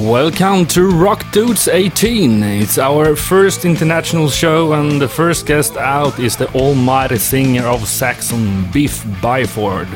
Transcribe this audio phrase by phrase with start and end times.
[0.00, 2.42] Welcome to Rock Dudes 18.
[2.42, 7.86] It's our first international show, and the first guest out is the almighty singer of
[7.86, 9.88] Saxon, Biff Byford.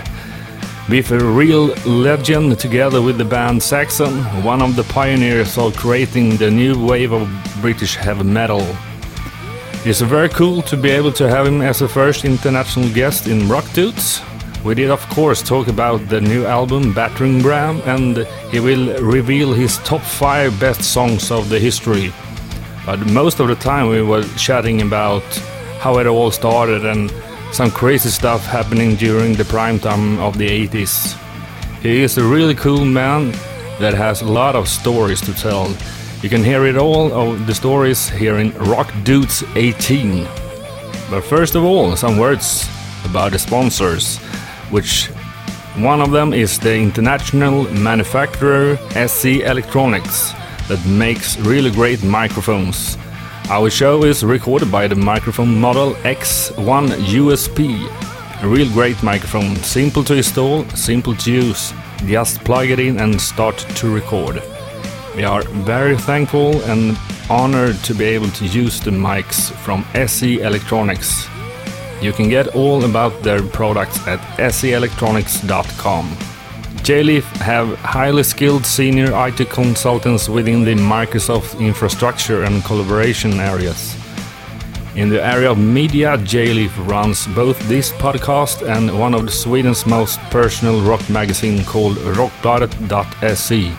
[0.90, 6.36] Biff, a real legend, together with the band Saxon, one of the pioneers of creating
[6.36, 7.26] the new wave of
[7.62, 8.60] British heavy metal.
[9.86, 13.48] It's very cool to be able to have him as a first international guest in
[13.48, 14.20] Rock Dudes.
[14.64, 19.52] We did, of course, talk about the new album Battering Ram, and he will reveal
[19.52, 22.10] his top five best songs of the history.
[22.86, 25.22] But most of the time, we were chatting about
[25.80, 27.12] how it all started and
[27.52, 31.14] some crazy stuff happening during the prime time of the 80s.
[31.82, 33.32] He is a really cool man
[33.80, 35.68] that has a lot of stories to tell.
[36.22, 40.24] You can hear it all of the stories here in Rock Dudes 18.
[41.10, 42.66] But first of all, some words
[43.04, 44.18] about the sponsors
[44.70, 45.10] which
[45.76, 50.32] one of them is the international manufacturer SE Electronics
[50.68, 52.96] that makes really great microphones.
[53.50, 57.90] Our show is recorded by the microphone model X1 USB.
[58.42, 61.72] A real great microphone, simple to install, simple to use.
[62.06, 64.42] Just plug it in and start to record.
[65.16, 66.96] We are very thankful and
[67.28, 71.33] honored to be able to use the mics from SE Electronics.
[72.04, 76.04] You can get all about their products at seelectronics.com.
[76.84, 83.96] JLeaf have highly skilled senior IT consultants within the Microsoft infrastructure and collaboration areas.
[84.96, 90.20] In the area of media, JLeaf runs both this podcast and one of Sweden's most
[90.30, 93.72] personal rock magazine called rockbladet.se.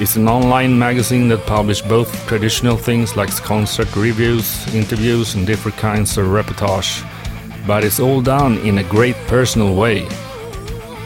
[0.00, 5.76] It's an online magazine that publishes both traditional things like concert reviews, interviews, and different
[5.76, 7.06] kinds of reportage
[7.66, 10.08] but it's all done in a great personal way.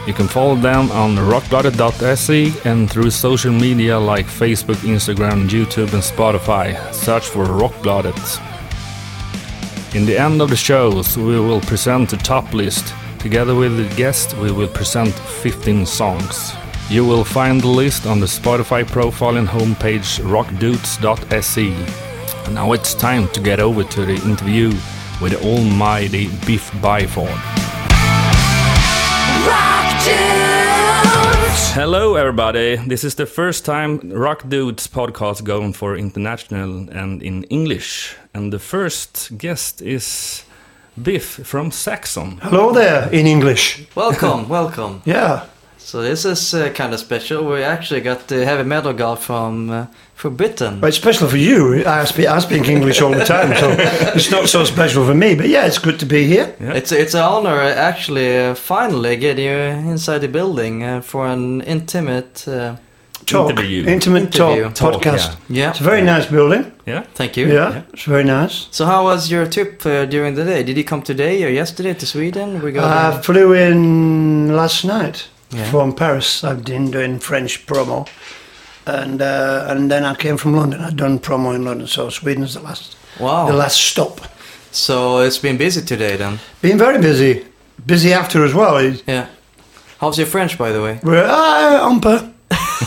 [0.07, 6.01] You can follow them on rockbladet.se and through social media like Facebook, Instagram, YouTube, and
[6.01, 6.91] Spotify.
[6.91, 8.39] Search for Rockbladet.
[9.95, 12.93] In the end of the shows, we will present a top list.
[13.19, 16.53] Together with the guest, we will present 15 songs.
[16.89, 21.69] You will find the list on the Spotify profile and homepage rockdudes.se.
[22.53, 24.71] Now it's time to get over to the interview
[25.21, 27.37] with the almighty Biff Byford.
[31.73, 32.77] Hello, everybody.
[32.87, 38.15] This is the first time Rock Dudes podcast going for international and in English.
[38.33, 40.43] And the first guest is
[41.01, 42.39] Biff from Saxon.
[42.41, 43.85] Hello there, in English.
[43.95, 45.01] Welcome, welcome.
[45.05, 45.45] Yeah.
[45.91, 47.43] So this is uh, kind of special.
[47.43, 50.79] We actually got the heavy metal guy from uh, from Britain.
[50.79, 51.83] Well, it's special for you.
[51.85, 53.69] I speak, I speak English all the time, so
[54.15, 55.35] it's not so special for me.
[55.35, 56.55] But yeah, it's good to be here.
[56.61, 56.77] Yeah.
[56.77, 59.51] It's it's an honor uh, actually uh, finally get you
[59.91, 62.47] inside the building uh, for an intimate.
[62.47, 62.75] Uh,
[63.25, 63.85] Talk, Interview.
[63.85, 64.63] intimate Interview.
[64.63, 65.35] talk, Talk, podcast.
[65.49, 65.69] yeah.
[65.69, 66.71] It's a very nice building.
[66.85, 67.03] Yeah?
[67.13, 67.47] Thank you.
[67.53, 68.67] Yeah, it's very nice.
[68.71, 70.63] So how was your trip uh, during the day?
[70.63, 72.61] Did you come today or yesterday to Sweden?
[72.61, 72.83] We got.
[72.85, 75.69] I flew in last night Yeah.
[75.71, 76.43] from Paris.
[76.43, 78.07] I've been doing French promo,
[78.85, 80.81] and uh, and then I came from London.
[80.81, 83.47] I'd done promo in London, so Sweden's the last wow.
[83.47, 84.21] the last stop.
[84.71, 86.39] So it's been busy today then.
[86.61, 87.45] Been very busy,
[87.85, 88.81] busy after as well.
[89.05, 89.27] Yeah.
[89.99, 90.99] How's your French, by the way?
[91.03, 92.31] We're uh.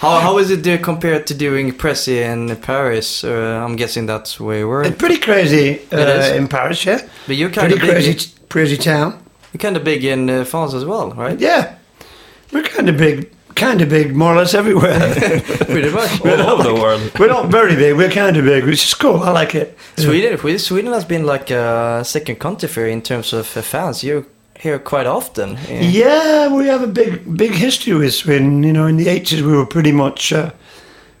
[0.00, 3.24] How how is it compared to doing Pressy in Paris?
[3.24, 4.82] Uh, I'm guessing that's where you were.
[4.82, 6.36] It's pretty crazy uh, It is.
[6.36, 7.00] in Paris, yeah.
[7.26, 9.22] But you're kind Pretty of crazy, crazy town.
[9.52, 11.38] You're kind of big in uh, France as well, right?
[11.38, 11.76] Yeah,
[12.52, 14.98] we're kind of big, kind of big, more or less everywhere.
[15.66, 16.20] Pretty much.
[16.20, 17.10] All over the world.
[17.18, 17.96] we're not very big.
[17.96, 19.22] We're kind of big, which is cool.
[19.22, 19.76] I like it.
[19.96, 23.62] Sweden, Sweden- Sweden has been like a second country for you in terms of uh,
[23.62, 24.04] fans.
[24.04, 24.24] You're
[24.58, 25.58] here quite often.
[25.68, 28.62] Yeah, we have a big, big history with Sweden.
[28.62, 30.50] You know, in the eighties, we were pretty much, uh,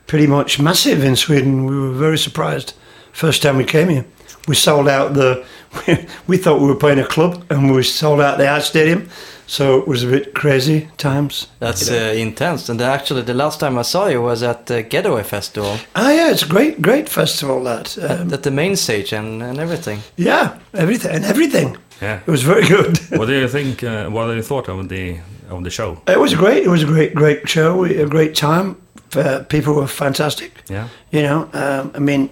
[0.06, 1.64] pretty much massive in Sweden.
[1.66, 2.74] We were very surprised
[3.12, 4.04] first time we came here.
[4.46, 5.44] We sold out the.
[6.26, 9.08] We thought we were playing a club, and we sold out the art stadium.
[9.46, 11.48] So it was a bit crazy times.
[11.58, 12.68] That's uh, intense.
[12.68, 16.30] And actually, the last time I saw you was at the Getaway Festival, Ah, yeah,
[16.30, 17.64] it's a great, great festival.
[17.64, 17.98] That.
[17.98, 20.00] Um, at the main stage and, and everything.
[20.16, 21.76] yeah, everything and everything.
[22.00, 22.20] Yeah.
[22.26, 22.98] It was very good.
[23.18, 23.82] What do you think?
[23.82, 25.18] Uh, what do you thought of the
[25.50, 25.96] of the show?
[26.06, 26.62] It was great.
[26.64, 27.76] It was a great, great show.
[27.82, 28.74] We, a great time.
[29.16, 30.50] Uh, people were fantastic.
[30.68, 30.86] Yeah.
[31.10, 32.28] You know, um, I mean,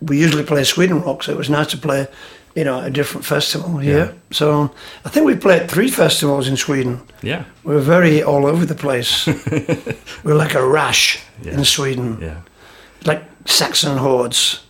[0.00, 2.06] we usually play Sweden Rock, so it was nice to play,
[2.54, 3.98] you know, a different festival here.
[3.98, 4.12] Yeah.
[4.30, 4.70] So
[5.06, 7.00] I think we played three festivals in Sweden.
[7.22, 7.44] Yeah.
[7.64, 9.26] We were very all over the place.
[9.26, 9.92] we
[10.24, 11.54] were like a rash Yeah.
[11.58, 12.36] in Sweden, Yeah.
[13.06, 14.60] like Saxon hordes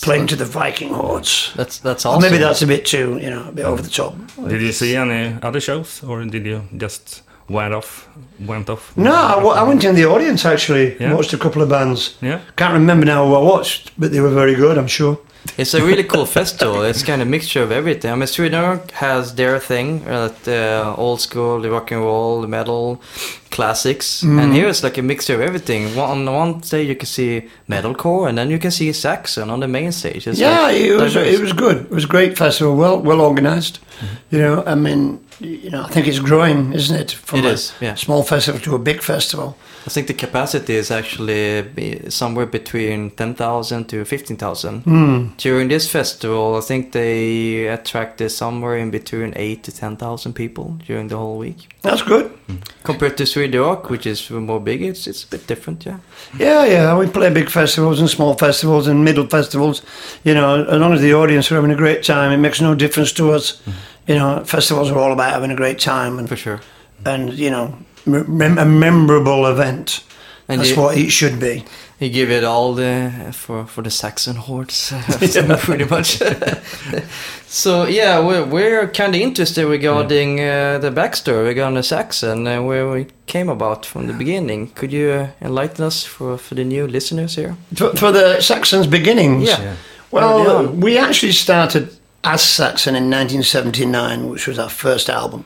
[0.00, 1.52] playing to the Viking hordes.
[1.56, 2.20] That's that's Or.
[2.20, 4.14] Maybe that's a bit too, you know, a bit over the top.
[4.48, 8.08] Did you see any other shows, or did you just went off?
[8.46, 8.92] Went off?
[8.96, 10.96] No, I, w- I went in the audience actually.
[10.98, 11.14] Yeah.
[11.14, 12.16] Watched a couple of bands.
[12.22, 12.40] Yeah.
[12.56, 14.76] Can't remember now who I watched, but they were very good.
[14.78, 15.16] I'm sure.
[15.58, 16.82] It's a really cool festival.
[16.82, 18.10] It's kind of mixture of everything.
[18.12, 22.48] I mean, Sweden has their thing, uh, the old school, the rock and roll, the
[22.48, 23.02] metal,
[23.50, 24.38] classics, Mm.
[24.42, 25.94] and here it's like a mixture of everything.
[25.96, 29.60] One, on one stage you can see metalcore, and then you can see Saxon on
[29.60, 30.26] the main stage.
[30.26, 31.34] It's yeah, like it was diverse.
[31.34, 31.76] it was good.
[31.76, 33.78] It was a great festival, well well organized.
[33.78, 34.34] Mm-hmm.
[34.36, 37.12] You know, I mean, you know, I think it's growing, isn't it?
[37.12, 37.94] From It a is, yeah.
[37.94, 39.56] small festival to a big festival.
[39.86, 44.82] I think the capacity is actually eh, somewhere between 10,000 to 15,000.
[44.82, 45.26] Hmm.
[45.38, 51.08] During this festival, I think they attracted somewhere in between 8 to 10,000 people during
[51.08, 51.68] the whole week.
[51.82, 52.26] That's good.
[52.46, 52.56] Hmm.
[52.84, 55.98] Compared to Sweden Rock, which is more big, it's, it's a bit different, yeah.
[56.38, 56.96] Yeah, yeah.
[56.96, 59.82] We play big festivals and small festivals and middle festivals.
[60.22, 62.74] You know, as long as the audience are having a great time, it makes no
[62.76, 63.60] difference to us.
[63.64, 63.70] Hmm.
[64.08, 66.60] You know, festivals are all about having a great time and For sure.
[67.04, 67.74] and you know,
[68.06, 70.04] mem- a memorable event.
[70.48, 71.64] And That's you, what it should be.
[72.00, 74.92] you give it all the for for the Saxon hordes,
[75.64, 76.18] pretty much.
[77.46, 82.60] so yeah, we're, we're kind of interested regarding uh, the backstory regarding the Saxon, uh,
[82.60, 84.70] where we came about from the beginning.
[84.74, 87.54] Could you uh, enlighten us for for the new listeners here?
[87.74, 89.48] For, for the Saxons' beginnings.
[89.48, 89.62] Yeah.
[89.62, 89.74] Yeah.
[90.10, 91.88] Well, we actually started
[92.24, 95.44] as Saxon in 1979, which was our first album.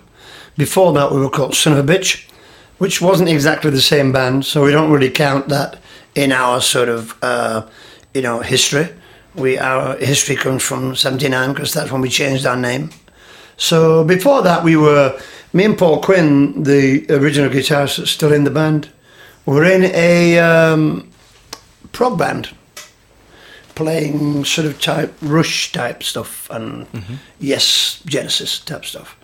[0.57, 2.29] Before that, we were called Son of a Bitch,
[2.79, 5.81] which wasn't exactly the same band, so we don't really count that
[6.15, 7.67] in our sort of, uh,
[8.15, 8.89] you know, history.
[9.35, 12.91] We our history comes from '79 because that's when we changed our name.
[13.59, 15.19] So before that, we were
[15.53, 18.91] me and Paul Quinn, the original guitarist, still in the band.
[19.45, 21.11] We're in a um,
[21.93, 22.51] prog band
[23.77, 27.15] playing sort of type Rush type stuff and mm-hmm.
[27.39, 29.17] yes Genesis type stuff.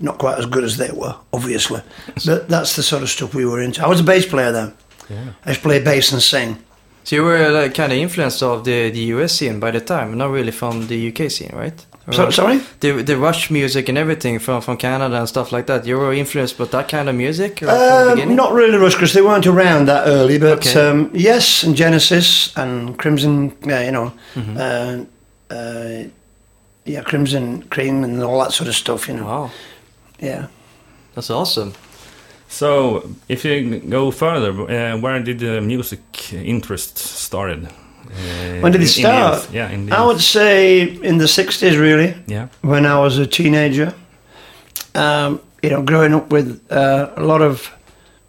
[0.00, 1.80] Not quite as good as they were, obviously,
[2.26, 3.84] but that's the sort of stuff we were into.
[3.84, 4.74] I was a bass player then.
[5.08, 5.32] Yeah.
[5.44, 6.58] I used to play bass and sing.
[7.04, 10.18] So you were like, kind of influenced of the, the US scene by the time,
[10.18, 11.86] not really from the UK scene, right?
[12.08, 12.60] Or So, sorry?
[12.80, 15.86] The the Rush music and everything from, from Canada and stuff like that.
[15.86, 18.94] You were influenced by that kind of music or from the Um, not really Rush
[18.94, 20.88] because they weren't around that early, but Okay.
[20.90, 24.56] um, yes, and Genesis and Crimson, yeah, you know, Mm-hmm.
[24.56, 26.08] uh, uh,
[26.84, 29.24] yeah, Crimson Cream and all that sort of stuff, you know.
[29.26, 29.50] Wow,
[30.20, 30.46] Yeah.
[31.14, 31.72] that's awesome.
[32.48, 36.00] So, if you go further, uh, where did the music
[36.32, 37.66] interest started?
[38.08, 39.48] Uh, When did it start?
[39.52, 42.14] yeah, in I would say in the 60s, really.
[42.26, 42.48] Yeah.
[42.62, 43.92] when I was a teenager.
[44.94, 47.70] Um, you know, growing up with uh, a lot of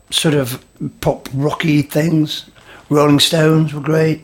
[0.09, 0.63] sort of
[1.01, 2.45] pop rocky things.
[2.89, 4.21] Rolling Stones were great.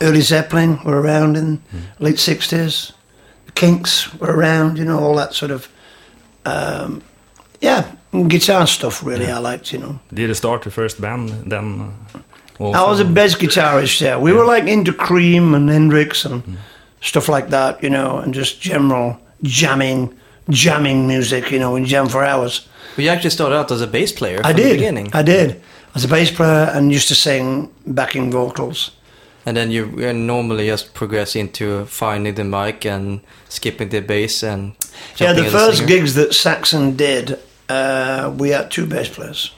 [0.00, 1.60] Early Zeppelin were around in
[1.98, 2.92] late sixties.
[3.46, 4.78] The Kinks were around.
[4.78, 5.68] You know, all that sort of
[6.44, 7.02] um,
[7.60, 7.84] yeah,
[8.28, 9.02] guitar stuff.
[9.04, 9.72] Really, I liked.
[9.72, 11.92] You know, Did you start the first band then?
[12.60, 14.00] I was a bass guitarist.
[14.00, 16.58] Yeah, we were like into Cream and Hendrix and
[17.00, 17.82] stuff like that.
[17.82, 20.14] You know, and just general jamming,
[20.50, 21.50] jamming music.
[21.50, 22.68] You know, and jam for hours.
[22.96, 24.72] But you actually started out as a bass player I did.
[24.72, 25.10] beginning.
[25.12, 25.50] I did.
[25.90, 28.90] I was a bass player and used to sing backing vocals.
[29.46, 34.74] And then you normally just progress into finding the mic and skipping the bass and
[35.16, 39.52] yeah, the first gigs that Saxon did, uh, we had two bass players.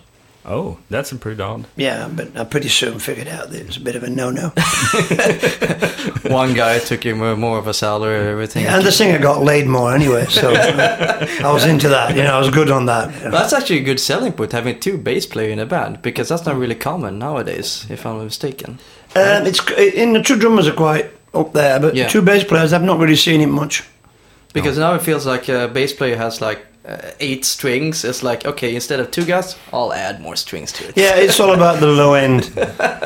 [0.44, 1.66] Oh, that's a pretty odd.
[1.76, 4.48] Yeah, but I pretty soon figured out that it was a bit of a no-no.
[6.28, 8.66] One guy took you uh, more, more of a salary and everything.
[8.66, 12.16] and the singer got laid more anyway, so uh, I was into that.
[12.16, 13.14] You know, I was good on that.
[13.18, 13.30] you know.
[13.30, 16.44] That's actually a good selling point, having two bass players in a band, because that's
[16.46, 18.78] not really common nowadays, if I'm not mistaken.
[19.14, 22.08] Um, it's uh, in the two drummers are quite up there, but Yeah.
[22.08, 23.84] two bass players, I've not really seen it much.
[24.52, 28.04] Because now it feels like a bass player has like uh, eight strings.
[28.04, 30.96] It's like, okay, instead of two guys, I'll add more strings to it.
[30.96, 32.46] Yeah, it's all about the low end.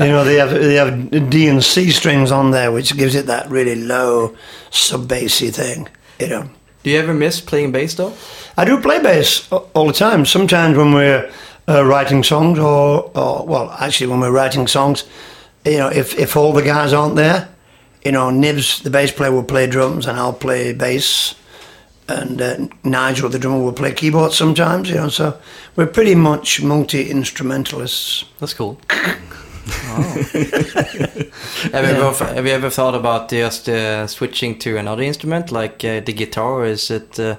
[0.00, 3.26] You know, they have they have D and C strings on there, which gives it
[3.26, 4.34] that really low
[4.70, 5.88] sub bassy thing.
[6.18, 6.50] You know,
[6.82, 8.14] Do you ever miss playing bass though?
[8.56, 10.24] I do play bass all the time.
[10.24, 11.30] Sometimes when we're
[11.68, 15.04] uh, writing songs, or, or well, actually when we're writing songs,
[15.66, 17.48] you know, if if all the guys aren't there,
[18.04, 21.34] you know, Nibbs, the bass player, will play drums, and I'll play bass.
[22.08, 25.08] And uh, Nigel, the drummer, will play keyboard sometimes, you know.
[25.08, 25.38] So
[25.74, 28.24] we're pretty much multi instrumentalists.
[28.38, 28.78] That's cool.
[29.68, 30.02] Oh.
[31.72, 35.84] have, you ever, have you ever thought about just uh, switching to another instrument, like
[35.84, 36.64] uh, the guitar?
[36.64, 37.18] Is it?
[37.18, 37.36] Uh,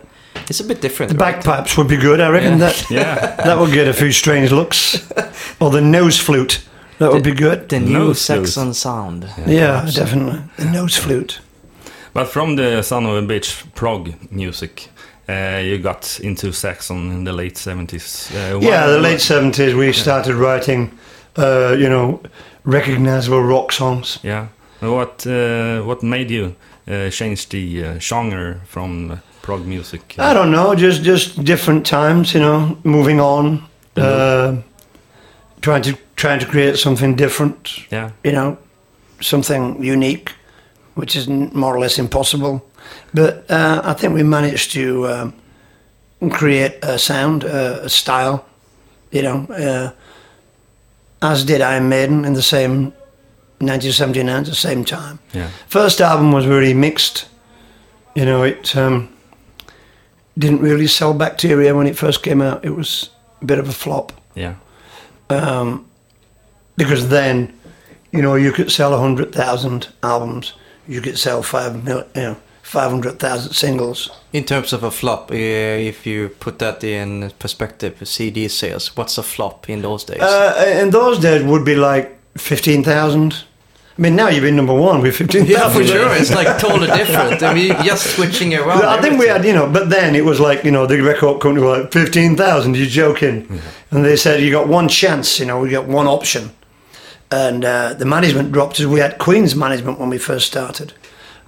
[0.50, 1.12] it's a bit different.
[1.14, 1.36] The right?
[1.36, 2.20] bagpipes would be good.
[2.20, 2.58] I reckon Yeah.
[2.58, 3.36] that Yeah.
[3.46, 5.10] that would get a few strange looks.
[5.62, 6.62] or the nose flute.
[7.00, 7.70] That would be good.
[7.70, 8.48] The new Nose flute.
[8.48, 9.26] Saxon sound.
[9.46, 10.42] Yeah, definitely.
[10.58, 11.40] The nose flute.
[12.14, 14.90] But from the Son of a Bitch prog music,
[15.30, 18.32] uh, you got into Saxon in the late 70s.
[18.32, 20.92] Uh, Yeah, the late seventies we started writing,
[21.38, 22.20] uh, you know,
[22.66, 24.20] recognizable rock songs.
[24.24, 24.48] Yeah.
[24.80, 26.56] What uh, what made you
[26.88, 30.16] uh, change the uh, genre from prog music?
[30.20, 33.64] I don't know, just just different times, you know, moving on,
[33.98, 34.56] uh,
[35.62, 38.10] trying to trying to create something different, Yeah.
[38.24, 38.58] you know,
[39.22, 40.32] something unique,
[40.98, 42.62] which is more or less impossible.
[43.14, 45.34] But uh, I think we managed to um,
[46.32, 48.46] create a sound, uh, a style,
[49.12, 49.92] you know, uh,
[51.22, 52.94] as did Iron Maiden in the same
[53.60, 55.20] 1979, at the same time.
[55.34, 55.50] Yeah.
[55.68, 57.28] First album was really mixed.
[58.16, 59.10] You know, it um,
[60.38, 62.64] didn't really sell bacteria when it first came out.
[62.66, 63.10] It was
[63.42, 64.56] a bit of a flop Yeah.
[65.30, 65.86] um,
[66.76, 67.54] because then,
[68.12, 70.54] you know, you could sell hundred thousand albums.
[70.88, 74.10] You could sell five you know, five hundred thousand singles.
[74.34, 79.18] In terms of a flop, uh, if you put that in perspective, CD sales, what's
[79.18, 80.22] a flop in those days?
[80.22, 83.34] Uh, in those days, would be like fifteen thousand.
[83.98, 85.60] I mean, now you've been number one with fifteen thousand.
[85.60, 86.10] yeah, for sure.
[86.22, 87.42] It's like totally different.
[87.42, 88.84] I mean, just switching around.
[88.84, 91.42] I think we had, you know, but then it was like, you know, the record
[91.42, 93.48] company were like, 15,000, you're joking.
[93.92, 96.52] And they said, you got one chance, you know, we got one option.
[97.30, 98.86] And uh, the management dropped us.
[98.86, 100.94] We had Queen's management when we first started.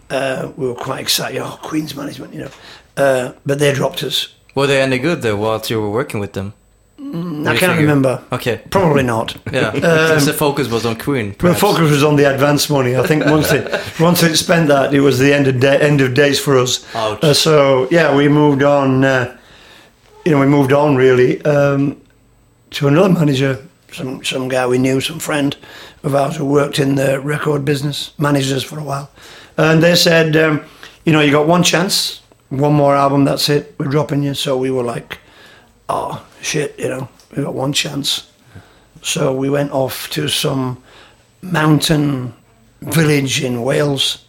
[0.10, 2.52] Uh, we were quite excited, oh, Queen's management, you know.
[2.98, 4.34] Uh, but they dropped us.
[4.56, 6.54] Were they any good though whilst you were working with them?
[7.00, 7.76] I can't figure?
[7.78, 8.24] remember.
[8.32, 8.62] Okay.
[8.70, 9.36] Probably not.
[9.54, 9.72] Yeah.
[9.72, 11.34] Because the focus was on Queen.
[11.40, 12.96] The focus was on the advance money.
[12.96, 13.66] I think once it
[14.00, 16.86] once it spent that, it was the end of day, end of days for us.
[16.96, 17.24] Ouch.
[17.24, 19.04] Uh, so yeah, we moved on.
[19.06, 19.38] Uh,
[20.26, 22.00] you know, we moved on really um,
[22.72, 25.56] to another manager, some some guy we knew, some friend
[26.04, 29.10] of ours who worked in the record business, managed us for a while,
[29.58, 30.64] and they said, um,
[31.06, 34.34] you know, you got one chance, one more album, that's it, we're dropping you.
[34.34, 35.20] So we were like,
[35.88, 38.32] oh shit, you know, we got one chance.
[39.02, 40.84] So we went off to some
[41.42, 42.34] mountain
[42.82, 44.26] village in Wales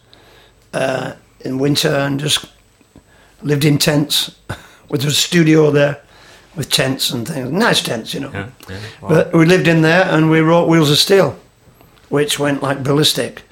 [0.73, 2.45] uh, in winter and just
[3.41, 4.35] lived in tents
[4.89, 6.01] with a studio there
[6.55, 7.51] with tents and things.
[7.51, 8.31] Nice tents, you know.
[8.31, 8.49] Yeah.
[8.69, 8.79] yeah.
[9.01, 11.37] But we lived in there and we wrote Wheels of Steel,
[12.09, 13.43] which went like ballistic.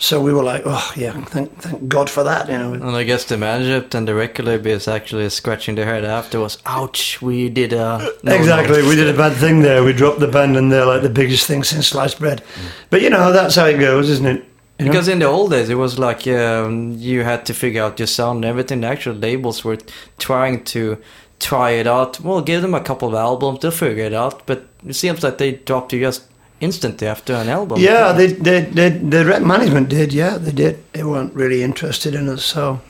[0.00, 2.72] So we were like, oh yeah, thank thank God for that, you know.
[2.72, 6.58] And I guess the management and the regular is actually scratching their head afterwards.
[6.66, 8.12] Ouch, we did a.
[8.22, 8.88] no, exactly, no.
[8.88, 9.82] we did a bad thing there.
[9.82, 12.44] We dropped the band and they're like the biggest thing since sliced bread.
[12.90, 14.44] But you know, that's how it goes, isn't it?
[14.78, 14.92] You know?
[14.92, 18.06] Because in the old days, it was like um, you had to figure out your
[18.06, 18.82] sound and everything.
[18.82, 19.78] The actual labels were
[20.18, 21.02] trying to
[21.40, 22.20] try it out.
[22.20, 24.46] Well, give them a couple of albums, they'll figure it out.
[24.46, 26.24] But it seems like they dropped you just
[26.60, 27.78] instantly after an album.
[27.80, 30.12] Yeah, they, they, they, the rep management did.
[30.12, 30.92] Yeah, they did.
[30.92, 32.80] They weren't really interested in us, so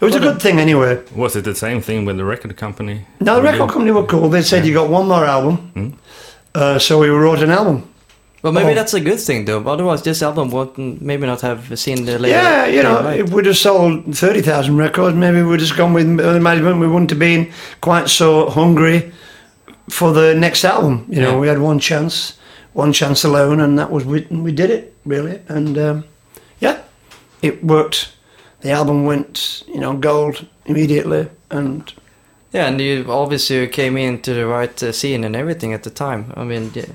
[0.00, 1.02] it was a good thing anyway.
[1.14, 3.06] Was it the same thing with the record company?
[3.20, 4.28] No, the record company were cool.
[4.28, 5.98] They said you got one more album,
[6.54, 7.92] uh, so we wrote an album.
[8.42, 8.74] Well, maybe Oh.
[8.74, 9.62] that's a good thing, though.
[9.66, 12.36] Otherwise, this album would maybe not have seen the later.
[12.36, 13.20] Yeah, you know, daylight.
[13.20, 16.78] if we'd have sold thirty thousand records, maybe we'd just gone with the management.
[16.80, 19.10] We wouldn't have been quite so hungry
[19.90, 21.04] for the next album.
[21.08, 21.38] You know, Yeah.
[21.40, 22.34] we had one chance,
[22.74, 26.04] one chance alone, and that was we, we did it really, and um,
[26.60, 26.76] yeah,
[27.42, 28.12] it worked.
[28.60, 31.92] The album went, you know, gold immediately, and
[32.52, 36.32] Yeah, and you obviously came into the right uh, scene and everything at the time.
[36.36, 36.86] I mean, the,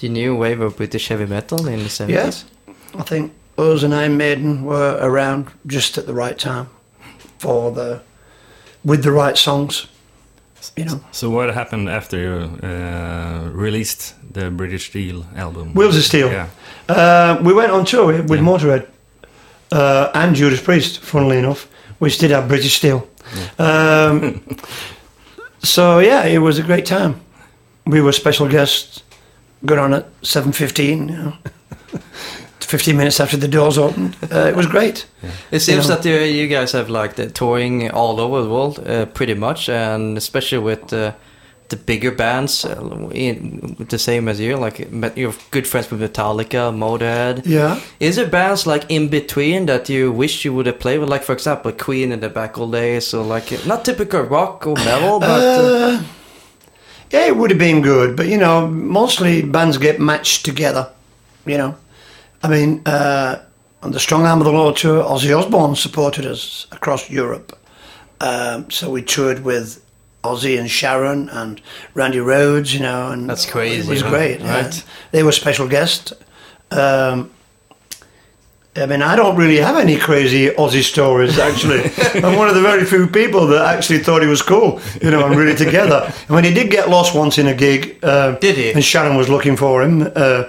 [0.00, 2.08] the new wave of British heavy metal in the 70s.
[2.08, 2.44] Yes.
[2.98, 6.66] I think us and Iron Maiden were around just at the right time
[7.38, 8.00] for the
[8.84, 9.86] with the right songs.
[10.76, 15.72] You know, So what happened after you uh, released the British Steel album?
[15.74, 16.28] Wheels of Steel.
[16.30, 16.48] Yeah.
[16.88, 18.44] uh, we went on tour with Yeah.
[18.44, 18.86] Motorhead
[19.72, 21.66] uh, and Judas Priest, funnily enough,
[21.98, 23.06] which did have British Steel.
[23.58, 24.40] Um,
[25.62, 27.14] so yeah, it was a great time.
[27.86, 29.02] We were special guests.
[29.64, 31.08] Got on at seven fifteen.
[31.08, 31.32] You know.
[32.60, 34.16] 15 minutes after the doors opened.
[34.30, 35.04] Uh, it was great.
[35.50, 35.96] It seems know.
[35.96, 39.68] that you, you guys have like the touring all over the world, uh, pretty much,
[39.68, 41.12] and especially with uh,
[41.68, 44.56] the bigger bands, uh, in, the same as you.
[44.56, 47.44] Like met- you're good friends with Metallica, Motorhead.
[47.44, 47.80] Yeah.
[47.98, 51.08] Is there bands like in between that you wish you would have played with?
[51.08, 54.76] Like for example, Queen in the back old days, or like not typical rock or
[54.76, 55.60] metal, but uh,
[55.96, 56.02] Uh,
[57.10, 60.90] yeah, it would have been good, but you know, mostly bands get matched together.
[61.46, 61.76] You know,
[62.42, 63.42] I mean, uh,
[63.82, 67.58] on the Strong Arm of the Law tour, Ozzy Osbourne supported us across Europe.
[68.20, 69.84] Um, so we toured with
[70.22, 71.60] Ozzy and Sharon and
[71.94, 72.72] Randy Rhoads.
[72.72, 74.62] You know, and That's crazy, It was great, yeah.
[74.62, 74.84] Right.
[75.10, 76.12] They were special guests.
[76.70, 77.30] Um,
[78.76, 81.90] I mean, I don't really have any crazy Ozzy stories, actually.
[82.24, 85.26] I'm one of the very few people that actually thought he was cool, you know,
[85.26, 86.04] and really together.
[86.06, 88.72] And when he did get lost once in a gig, uh, Did he?
[88.72, 90.02] And Sharon was looking for him.
[90.02, 90.44] Uh,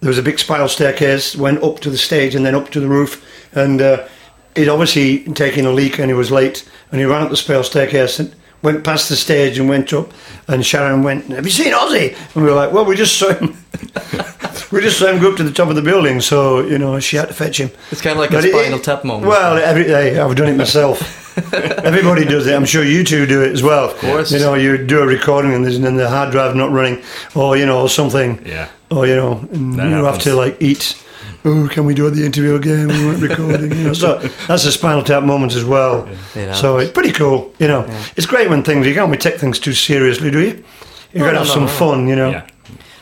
[0.00, 2.80] there was a big spiral staircase, went up to the stage and then up to
[2.80, 3.24] the roof.
[3.52, 4.08] And uh,
[4.56, 6.68] he'd obviously taken a leak and he was late.
[6.90, 10.10] And he ran up the spiral staircase and went past the stage and went up.
[10.48, 12.16] And Sharon went, Have you seen Ozzy?
[12.34, 13.56] And we were like, Well, we just saw him.
[14.70, 16.20] we just go up to the top of the building.
[16.20, 17.70] So, you know, she had to fetch him.
[17.90, 19.26] It's kind of like But a it- Spinal Tap moment.
[19.28, 21.18] Well, every day I've done it myself.
[21.54, 22.54] Everybody does it.
[22.54, 23.90] I'm sure you two do it as well.
[23.90, 24.32] Of course.
[24.32, 27.02] You know, you do a recording and, then the hard drive not running,
[27.34, 28.44] or you know, something.
[28.44, 28.68] Yeah.
[28.90, 31.00] Or you know, you have to like eat.
[31.44, 32.88] Oh, can we do the interview again?
[32.88, 33.72] We weren't recording.
[33.72, 36.06] You know, so that's a Spinal Tap moment as well.
[36.34, 36.52] Yeah.
[36.52, 37.54] So it's pretty cool.
[37.58, 37.86] You know,
[38.16, 40.64] it's great when things you can't take things too seriously, do you?
[41.12, 42.08] You No, got to no, have no, some fun.
[42.08, 42.30] You know.
[42.30, 42.46] Yeah.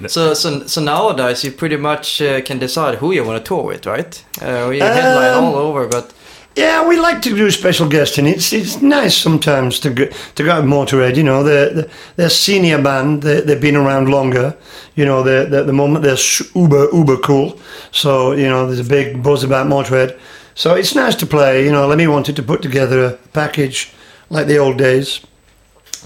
[0.07, 3.65] So, so, so nowadays you pretty much uh, can decide who you want to tour
[3.65, 4.25] with, right?
[4.41, 6.13] Uh, you headline Um, all over, but
[6.57, 8.27] Yeah, we like to do special guesting.
[8.27, 11.17] It's it's nice sometimes to go, to go out with Motorhead.
[11.17, 13.23] You know, they're they're, they're senior band.
[13.23, 14.57] They, they've been around longer.
[14.97, 16.19] You know, they're, they're, at the moment they're
[16.55, 17.59] uber uber cool.
[17.93, 20.19] So you know, there's a big buzz about Motorhead.
[20.55, 21.65] So it's nice to play.
[21.65, 23.93] You know, Lemmy wanted to put together a package
[24.31, 25.21] like the old days.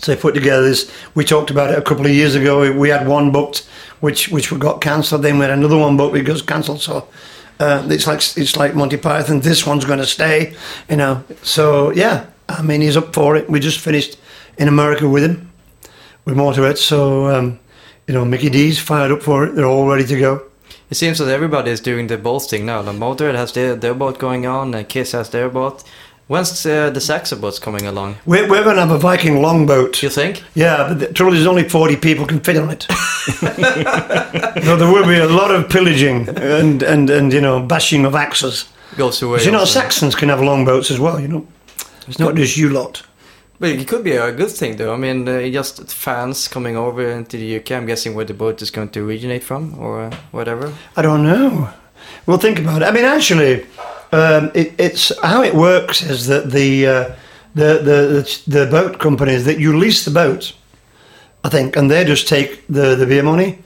[0.06, 0.90] They put together this.
[1.14, 2.72] We talked about it a couple of years ago.
[2.72, 3.58] We had one booked,
[4.00, 5.22] which which we got cancelled.
[5.22, 6.80] Then we had another one booked, which got cancelled.
[6.80, 7.06] So
[7.60, 9.40] uh, it's like it's like Monty Python.
[9.40, 10.54] This one's going to stay,
[10.90, 11.22] you know.
[11.42, 13.48] So yeah, I mean he's up for it.
[13.48, 14.18] We just finished
[14.58, 15.52] in America with him,
[16.24, 16.78] with Motorhead.
[16.78, 17.60] So um,
[18.08, 19.54] you know Mikkey Dee's fired up for it.
[19.54, 20.42] They're all ready to go.
[20.90, 22.82] it seems that everybody is doing the boat thing now.
[22.82, 25.84] The Motorhead has their, their boat going on, and Kiss has their boat.
[26.32, 28.16] When's uh, the Saxo boats coming along?
[28.24, 30.02] We're, we're going to have a Viking longboat.
[30.02, 30.42] You think?
[30.54, 32.86] Yeah, but the trouble is only 40 people can fit on it.
[34.64, 38.14] no, there will be a lot of pillaging and, and, and you know, bashing of
[38.14, 38.64] axes.
[38.96, 39.44] Goes away.
[39.44, 39.78] You know, also.
[39.78, 41.46] Saxons can have longboats as well, you know.
[42.08, 43.02] It's not just you lot.
[43.60, 44.94] But it could be a good thing, though.
[44.94, 47.72] I mean, uh, just fans coming over into the UK.
[47.72, 50.72] I'm guessing where the boat is going to originate from, or uh, whatever.
[50.96, 51.68] I don't know.
[52.24, 52.86] Well, think about it.
[52.86, 53.66] I mean, actually,
[54.12, 57.14] um, it, it's how it works is that the, uh,
[57.54, 60.54] the, the the the boat companies that you lease the boat,
[61.44, 63.58] I think, and they just take the the beer money,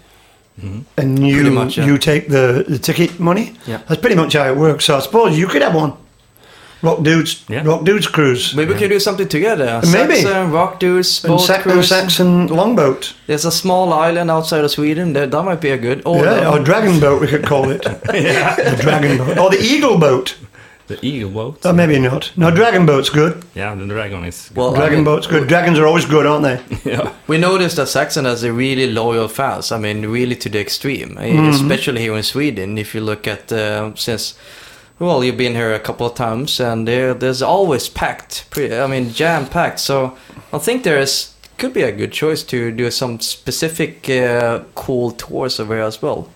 [0.96, 1.86] and you much, yeah.
[1.86, 3.54] you take the, the ticket money.
[3.66, 3.82] Yeah.
[3.88, 4.84] That's pretty much how it works.
[4.84, 5.92] So I suppose you could have one.
[6.86, 7.62] Rock dudes, Yeah.
[7.66, 8.54] rock dudes cruise.
[8.56, 9.80] Maybe we can do something together.
[9.92, 10.14] Maybe.
[10.22, 11.84] Saxon, rock dudes, And, boat Sa- and.
[11.84, 13.14] Saxon longboat.
[13.26, 15.12] There's a small island outside of Sweden.
[15.14, 16.02] That, that might be a good.
[16.04, 17.82] Or yeah, or dragon boat we could call it.
[18.06, 19.38] The dragon boat.
[19.38, 20.36] Or the eagle boat.
[20.88, 21.58] The eagle boat.
[21.64, 22.30] Oh, maybe not.
[22.36, 23.42] No, dragon boat's good.
[23.56, 24.50] Yeah, the dragon is.
[24.54, 25.48] Well, I Dragon mean, boat's good.
[25.48, 26.58] Dragons are always good, aren't they?
[26.92, 27.10] yeah.
[27.26, 29.72] We noticed that Saxon has a really loyal fans.
[29.72, 31.18] I mean, really to the extreme.
[31.18, 31.50] Eh, Mm-hmm.
[31.50, 32.78] Especially here in Sweden.
[32.78, 34.34] If you look at uh, since,
[34.98, 38.46] well, you've been here a couple of times, and there, there's always packed.
[38.50, 39.80] Pre- I mean, jam packed.
[39.80, 40.16] So
[40.52, 45.10] I think there is could be a good choice to do some specific uh, cool
[45.12, 46.28] tours over here as well.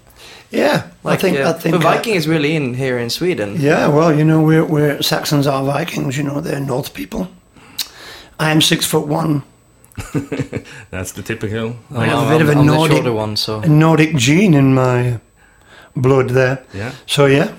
[0.50, 1.38] Yeah, I think.
[1.38, 1.74] uh, I think.
[1.74, 3.56] the uh, Viking is really in here in Sweden.
[3.60, 6.16] yeah, well, you know, we're, we're Saxons are Vikings.
[6.16, 7.28] You know, they're North people.
[8.38, 9.42] I am six foot one.
[10.90, 11.76] That's the typical.
[11.94, 14.54] I have a I'm- bit of a I'm the Nordic- one, so A Nordic gene
[14.54, 15.20] in my
[15.94, 16.64] blood there.
[16.74, 16.92] Yeah.
[17.06, 17.52] So yeah,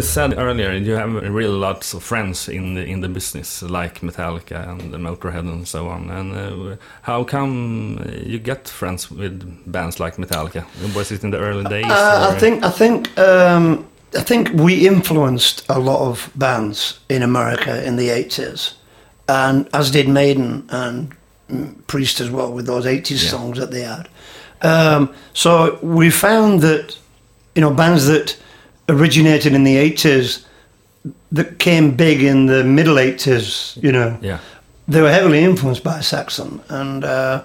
[0.00, 4.00] you said earlier, you have really lots of friends in the in the business, like
[4.02, 6.10] Metallica and the Motorhead and so on.
[6.10, 10.64] And uh, how come you get friends with bands like Metallica?
[10.94, 11.90] Was it in the early days?
[11.90, 13.84] uh, I think I think um,
[14.18, 18.74] I think we influenced a lot of bands in America in the eighties,
[19.28, 21.14] and as did Maiden and
[21.86, 23.30] Priest as well with those eighties Yeah.
[23.30, 24.08] songs that they had.
[24.62, 26.98] Um, so we found that
[27.54, 28.36] you know bands that
[28.90, 30.46] originated in the eighties
[31.32, 34.38] that came big in the middle eighties, you know, Yeah.
[34.88, 37.42] they were heavily influenced by Saxon and uh,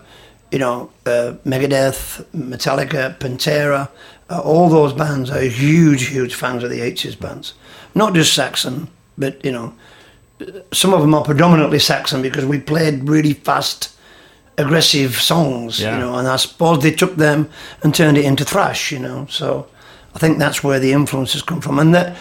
[0.51, 3.87] you know uh, Megadeth, Metallica, Pantera,
[4.29, 7.53] uh, all those bands are huge, huge fans of the eighties bands.
[7.93, 9.73] Not just Saxon, but you know
[10.73, 13.89] some of them are predominantly Saxon because we played really fast,
[14.57, 15.93] aggressive songs, Yeah.
[15.93, 17.47] you know, and I suppose they took them
[17.83, 19.27] and turned it into thrash, you know.
[19.29, 19.67] So
[20.15, 22.15] I think that's where the influences come from, and that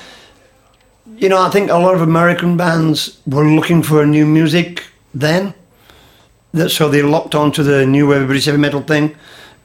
[1.16, 4.82] you know I think a lot of American bands were looking for a new music
[5.14, 5.54] then,
[6.52, 9.14] that so they locked onto the new everybody's heavy metal thing,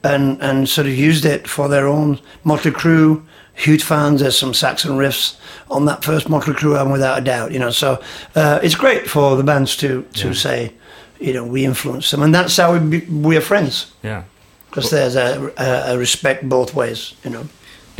[0.04, 2.18] and and sort of used it for their own.
[2.44, 3.22] Motley Crue,
[3.54, 4.20] huge fans.
[4.20, 5.36] There's some Saxon riffs
[5.68, 7.50] on that first Motley Crue album, without a doubt.
[7.52, 8.00] You know, so
[8.36, 10.72] uh, it's great for the bands to to say,
[11.18, 14.22] you know, we influence them, and that's how we be, we are friends Yeah.
[14.70, 17.14] because there's a, a, a respect both ways.
[17.24, 17.44] You know.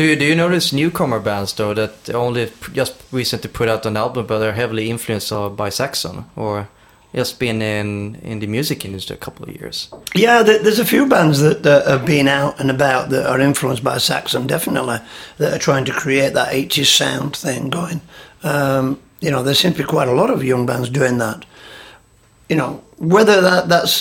[0.01, 3.99] Do you do you notice newcomer bands though that only just recently put out an
[3.99, 6.71] album but are heavily influenced by Saxon or
[7.15, 9.91] just been in in the music industry a couple of years?
[10.15, 13.85] Yeah, there's a few bands that uh, have been out and about that are influenced
[13.85, 15.01] by Saxon, definitely,
[15.37, 18.01] that are trying to create that 80s sound thing going.
[18.43, 21.45] Um, you know, there seems to be quite a lot of young bands doing that.
[22.51, 23.95] You know, whether that that's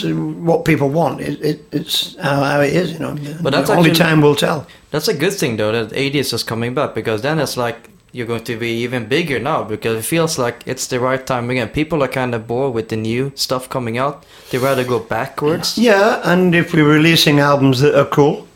[0.47, 3.13] what people want, it, it, it's how, how it is, you know.
[3.43, 4.65] But that's Only actually- time will tell.
[4.91, 7.77] That's a good thing though that 80s is coming back because then it's like
[8.12, 11.51] you're going to be even bigger now because it feels like it's the right time
[11.51, 11.69] again.
[11.69, 14.25] People are kind of bored with the new stuff coming out.
[14.49, 15.77] They rather go backwards.
[15.77, 18.47] Yeah, and if we're releasing albums that are cool,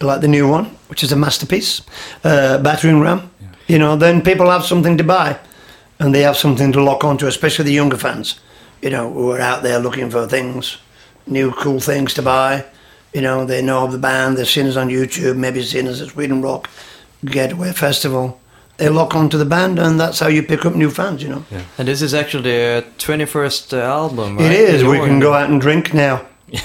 [0.00, 1.82] like the new one, which is a masterpiece,
[2.24, 3.30] uh, Battering Ram,
[3.68, 5.38] you know, then people have something to buy
[6.00, 8.40] and they have something to lock onto, especially the younger fans,
[8.82, 10.78] you know, who are out there looking for things,
[11.26, 12.64] new cool things to buy.
[13.14, 16.00] You know, they know of the band, they've seen us on YouTube, maybe seen us
[16.02, 16.68] at Sweden Rock
[17.24, 18.38] Getaway Festival.
[18.76, 21.44] They lock onto the band, and that's how you pick up new fans, you know.
[21.50, 21.62] Yeah.
[21.78, 24.52] And this is actually the 21st album, right?
[24.52, 24.84] It is.
[24.84, 26.20] We can go out and drink now.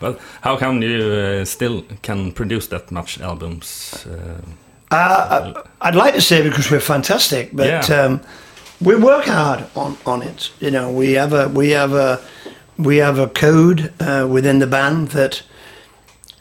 [0.00, 1.02] But how come you
[1.40, 4.06] uh, still can produce that much albums?
[4.06, 4.40] Uh,
[4.92, 8.04] Uh, I'd like to say because we're fantastic, but Yeah.
[8.04, 8.20] um,
[8.80, 10.50] we work hard on, on it.
[10.60, 12.20] You know, we have a we have a
[12.78, 15.42] we have a code uh, within the band that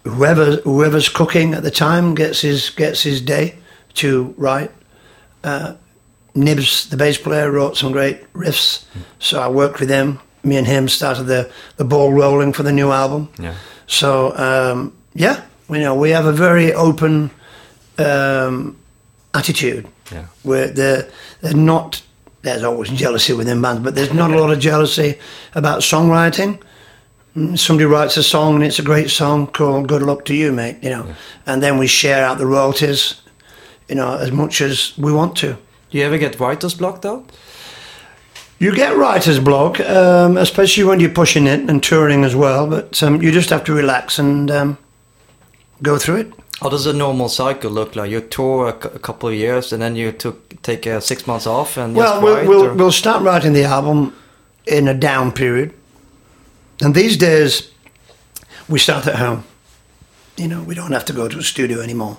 [0.04, 3.56] whoever whoever's cooking at the time gets his gets his day
[3.96, 4.72] to write.
[5.44, 5.76] Uh,
[6.36, 8.86] Nibbs, the bass player, wrote some great riffs,
[9.20, 10.20] so I worked with him.
[10.44, 13.30] Me and him started the the ball rolling for the new album.
[13.40, 13.56] yeah.
[13.88, 17.32] So um, yeah, you know, we have a very open
[17.98, 18.78] um,
[19.34, 19.88] attitude.
[20.12, 20.26] Yeah.
[20.44, 21.10] Where they're
[21.42, 22.02] they're not.
[22.42, 25.20] There's always jealousy within bands, but there's not a lot of jealousy
[25.56, 26.62] about songwriting.
[27.36, 29.48] Mm, Somebody writes a song and it's a great song.
[29.48, 30.78] Cool, good luck to you, mate.
[30.82, 33.22] You know, and then we share out the royalties.
[33.88, 35.58] You know, as much as we want to.
[35.90, 37.26] Do you ever get writer's block though?
[38.60, 42.68] You get writer's block, um, especially when you're pushing it and touring as well.
[42.68, 44.78] But um, you just have to relax and um,
[45.82, 46.34] go through it.
[46.62, 48.12] How does a normal cycle look like?
[48.12, 51.48] You tour a, a couple of years and then you took take uh, six months
[51.48, 54.14] off and Well, we'll, we'll, we'll start writing the album
[54.66, 55.74] in a down period.
[56.82, 57.72] And these days,
[58.68, 59.44] we start at home.
[60.38, 62.18] You know, we don't have to go to a studio anymore.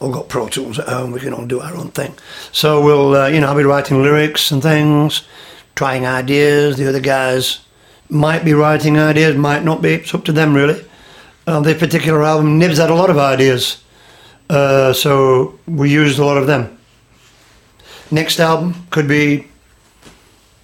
[0.00, 1.12] All got Pro Tools at home.
[1.12, 2.14] We can all do our own thing.
[2.50, 5.22] So we'll, uh, you know, I'll be writing lyrics and things,
[5.76, 6.76] trying ideas.
[6.76, 7.60] The other guys
[8.08, 9.94] might be writing ideas, might not be.
[9.94, 10.84] It's up to them, really.
[11.46, 13.82] On this particular album, Nibbs had a lot of ideas.
[14.48, 16.78] Uh, so we used a lot of them.
[18.10, 19.46] Next album could be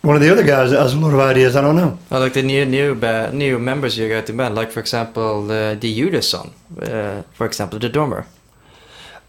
[0.02, 1.56] one of the other guys that has a lot of ideas.
[1.56, 1.98] I don't know.
[2.10, 5.50] I like the new new ba- new members you got in band, like for example
[5.50, 8.26] uh, the Judas uh, for example the drummer.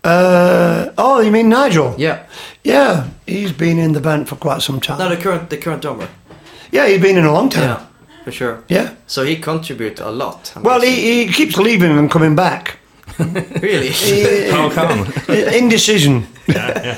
[0.04, 1.94] Uh, oh, you mean Nigel?
[1.98, 2.26] Yeah,
[2.64, 4.98] Yeah, he's been in the band for quite some time.
[5.00, 6.08] no, the current the current drummer.
[6.72, 7.64] yeah, he's been in a long time.
[7.64, 7.86] Yeah,
[8.30, 8.64] for sure.
[8.70, 8.94] Yeah.
[9.08, 10.54] So he contribute a lot.
[10.56, 12.78] I'm Well, he, he keeps leaving and coming back.
[13.20, 13.90] really.
[13.92, 15.06] He- How come?
[15.28, 16.26] Indecision.
[16.48, 16.96] Yeah.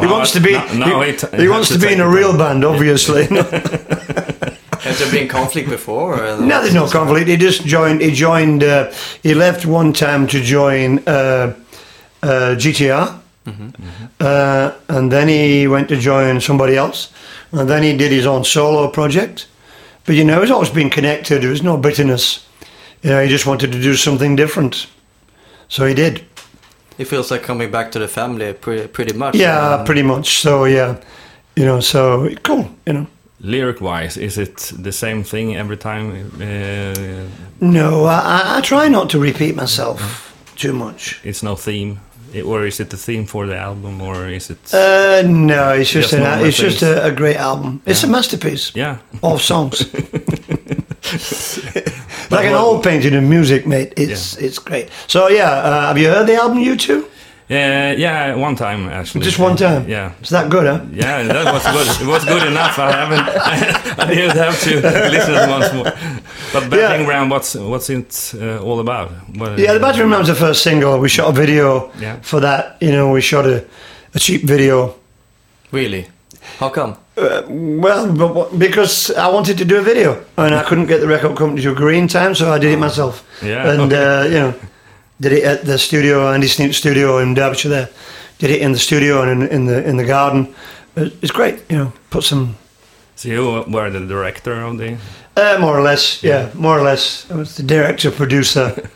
[0.00, 0.52] he wants to be.
[0.52, 3.26] Now- now he, he he wants to to be in a the real band, obviously.
[3.26, 6.14] Has there been conflict before?
[6.22, 7.28] Or No, there's no conflict.
[7.28, 8.00] He just joined.
[8.02, 8.62] He joined.
[8.62, 11.54] Uh, he left one time to join uh,
[12.22, 13.18] uh, GTR,
[14.20, 17.12] uh, and then he went to join somebody else,
[17.52, 19.46] and then he did his own solo project.
[20.06, 21.42] But you know, he's always been connected.
[21.42, 22.46] There was no bitterness.
[23.02, 24.86] You know, he just wanted to do something different,
[25.68, 26.24] so he did.
[26.98, 29.34] It feels like coming back to the family, pretty pretty much.
[29.34, 30.40] Yeah, Um, pretty much.
[30.40, 30.96] So yeah,
[31.56, 32.68] you know, so cool.
[32.86, 33.06] You know.
[33.40, 36.30] Lyric wise, is it the same thing every time?
[36.40, 37.28] Uh,
[37.60, 40.00] No, I, I- I try not to repeat myself
[40.56, 41.20] too much.
[41.24, 44.74] it's no theme, I- or is it the theme for the album, or is it?
[44.74, 47.82] Uh, no, it's just, Just an, it's just a, a great album.
[47.86, 48.98] It's a masterpiece yeah.
[49.22, 49.92] of songs.
[52.30, 53.92] like an old painting of music, mate.
[53.96, 54.88] It's it's great.
[55.06, 56.58] So yeah, uh, have you heard the album?
[56.58, 57.08] You two?
[57.50, 59.22] Uh, yeah, one time actually.
[59.24, 59.86] Just one time.
[59.86, 60.12] Yeah.
[60.22, 60.80] Is that good, huh?
[60.92, 61.86] Yeah, that was good.
[62.02, 62.78] It was good enough.
[62.78, 63.98] I haven't.
[64.00, 64.74] I didn't have to
[65.10, 65.84] listen once more.
[66.54, 67.08] But Battering Yeah.
[67.08, 69.10] Ram, what's what's it uh, all about?
[69.36, 70.98] What, Yeah, the Battering was the first single.
[70.98, 72.16] We shot a video Yeah.
[72.22, 72.78] for that.
[72.80, 73.62] You know, we shot a,
[74.14, 74.94] a cheap video.
[75.70, 76.06] Really?
[76.58, 76.96] How come?
[77.16, 81.06] Well, but what, because I wanted to do a video and I couldn't get the
[81.06, 83.22] record company to agree in time, so I did it myself.
[83.42, 83.96] Yeah, And okay.
[84.04, 84.54] uh, you know,
[85.24, 87.70] did it at the studio, Andy Sneap studio in Derbyshire.
[87.70, 87.88] There,
[88.38, 90.54] did it in the studio and in, in the in the garden.
[90.96, 91.62] It's great.
[91.70, 92.56] You know, put some
[93.16, 94.98] So you were the director of the.
[95.36, 96.22] uh, more or less.
[96.22, 97.30] Yeah, more or less.
[97.30, 98.66] I was the director producer.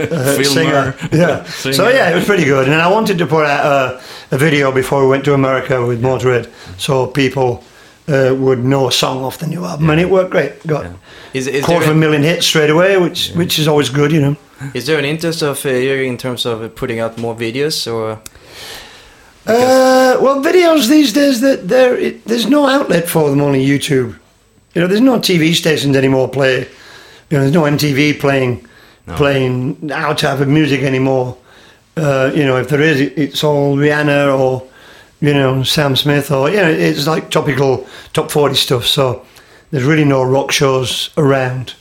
[0.00, 0.94] uh, singer.
[1.12, 1.44] Yeah.
[1.62, 1.74] Singer.
[1.74, 2.68] So yeah, it was pretty good.
[2.68, 6.02] And I wanted to put out a, a video before we went to America with
[6.02, 7.62] Motorhead, so people
[8.08, 10.66] uh, would know a song off the new album, and it worked great.
[10.66, 10.86] Got
[11.34, 14.20] Is, is, quarter of a million hits straight away, which which is always good, you
[14.20, 14.36] know.
[14.74, 18.20] Is there an interest of uh, you in terms of putting out more videos or?
[19.46, 24.18] Uh, well, videos these days that there there's no outlet for them only YouTube.
[24.74, 26.60] You know, there's no TV stations anymore play.
[27.30, 28.66] You know, there's no MTV playing
[29.06, 29.14] No.
[29.16, 31.36] playing our type of music anymore.
[31.96, 34.66] Uh, you know, if there is, it's all Rihanna or
[35.20, 38.84] you know Sam Smith or you know it's like topical top forty stuff.
[38.86, 39.24] So
[39.70, 41.74] there's really no rock shows around.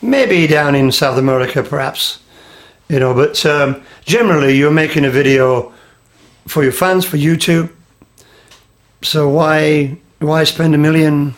[0.00, 2.18] Maybe down in South America, perhaps.
[2.92, 5.72] You know, but um, generally you're making a video
[6.46, 7.70] for your fans for YouTube.
[9.00, 11.34] So why why spend a million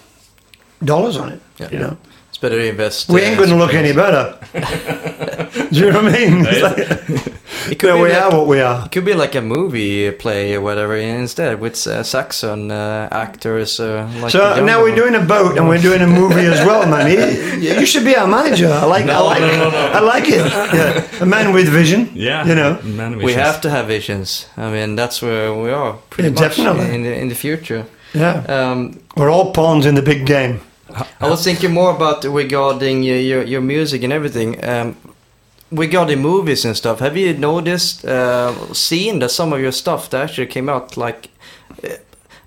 [0.85, 1.41] dollars on it?
[1.59, 1.71] Yeah.
[1.71, 1.97] You know,
[2.29, 3.09] It's better to invest.
[3.09, 4.37] we uh, ain't going to look any better.
[5.71, 7.34] Do you know what I mean?
[7.67, 8.85] It's like, It could, no, be we like, are what we are.
[8.87, 13.81] it could be like a movie play or whatever instead with uh, Saxon uh, actors.
[13.81, 16.87] Uh, like So now we're doing a boat and we're doing a movie as well,
[16.89, 17.11] man.
[17.11, 18.69] You, you should be our manager.
[18.69, 20.45] I like, I like, I like it.
[20.75, 22.11] Yeah, a man with vision.
[22.15, 22.81] Yeah, you know.
[22.83, 24.47] man We have to have visions.
[24.57, 26.95] I mean, that's where we are pretty Yeah, much definitely.
[26.95, 27.85] in the in the future.
[28.15, 30.61] Yeah, Um, we're all pawns in the big game.
[31.21, 34.57] I was thinking more about regarding your your, your music and everything.
[34.65, 34.95] Um,
[35.77, 40.23] regarding movies and stuff, have you noticed, uh, seen that some of your stuff that
[40.23, 41.31] actually came out like,
[41.83, 41.89] uh,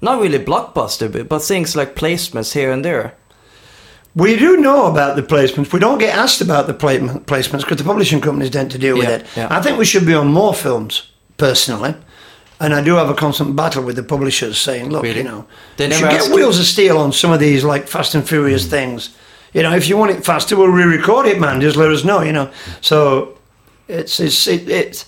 [0.02, 3.14] not really blockbuster, but, but things like placements here and there.
[4.16, 5.72] We do know about the placements.
[5.72, 8.98] We don't get asked about the pla- placements because the publishing companies tend to deal
[8.98, 9.26] with it.
[9.36, 9.48] yeah.
[9.52, 11.94] I think we should be on more films, personally.
[12.60, 15.20] And I do have a constant battle with the publishers saying, look, Really?
[15.20, 15.46] you know,
[15.78, 16.36] They you never should get ask you?
[16.36, 19.16] wheels of steel on some of these like Fast and Furious things.
[19.54, 21.62] You know, if you want it faster, we'll re-record it, man.
[21.62, 22.50] Just let us know, you know.
[22.82, 23.38] So
[23.88, 25.06] it's it's it, it's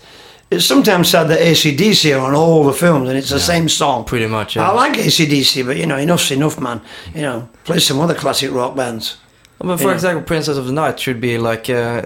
[0.52, 4.06] it's sometimes sad that ACDC are on all the films and it's the same song.
[4.06, 4.70] Pretty much, yeah.
[4.70, 6.82] I like ACDC, but you know, enough's enough, man.
[7.14, 9.18] You know, play some other classic rock bands.
[9.62, 9.94] I mean, for Yeah.
[9.96, 12.02] example, Princess of the Night should be like uh,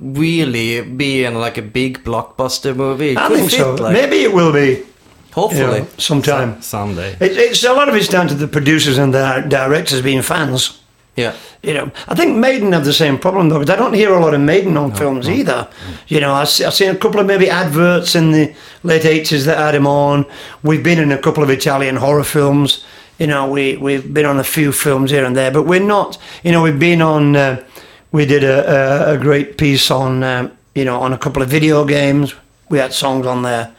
[0.00, 3.10] really be in like a big blockbuster movie.
[3.10, 3.74] It I think fit, so.
[3.74, 4.68] Like, Maybe it will be.
[5.36, 5.80] You hopefully.
[5.80, 6.62] know, sometime.
[6.62, 7.16] someday.
[7.20, 10.80] It, it's a lot of it's down to the producers and the directors being fans.
[11.16, 11.34] Yeah.
[11.62, 14.20] You know, I think Maiden have the same problem though, because I don't hear a
[14.20, 15.68] lot of Maiden on films either.
[16.08, 19.44] You know, I see, I've seen a couple of maybe adverts in the late eighties
[19.44, 20.26] that had him on.
[20.62, 22.84] We've been in a couple of Italian horror films.
[23.18, 26.18] You know, we we've been on a few films here and there, but we're not.
[26.42, 27.36] You know, we've been on.
[27.36, 27.64] Uh,
[28.10, 30.22] we did a, a, a great piece on.
[30.22, 32.34] Um, you know, on a couple of video games.
[32.68, 33.72] We had songs on there,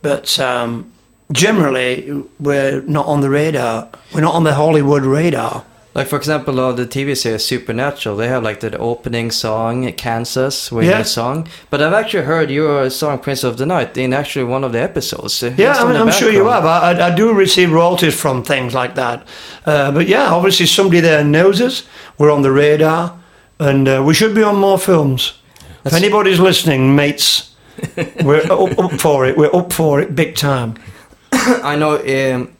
[0.00, 0.90] but um,
[1.32, 3.90] generally we're not on the radar.
[4.14, 5.64] We're not on the Hollywood radar.
[5.98, 10.70] Like for example, of the TV series Supernatural, they have like the opening song, Kansas,
[10.70, 11.02] winning Yeah.
[11.02, 11.48] song.
[11.70, 14.80] But I've actually heard your song Prince of the Night in actually one of the
[14.80, 15.42] episodes.
[15.42, 16.64] Yeah, I on mean, the I'm sure you have.
[16.64, 19.26] I, I, do receive royalties from things like that.
[19.66, 21.82] Uh, but yeah, obviously somebody there knows us.
[22.16, 23.18] We're on the radar,
[23.58, 25.32] and uh, we should be on more films.
[25.84, 27.56] If anybody's listening, mates,
[28.22, 29.36] we're up, up for it.
[29.36, 30.74] We're up for it big time.
[31.32, 32.56] I know um,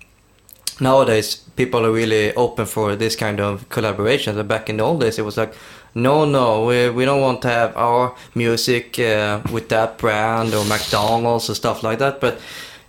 [0.80, 4.36] nowadays people are really open for this kind of collaboration.
[4.36, 5.54] But back in the old days, it was like,
[5.94, 10.64] no, no, we, we don't want to have our music uh, with that brand or
[10.64, 12.20] McDonald's and stuff like that.
[12.20, 12.40] But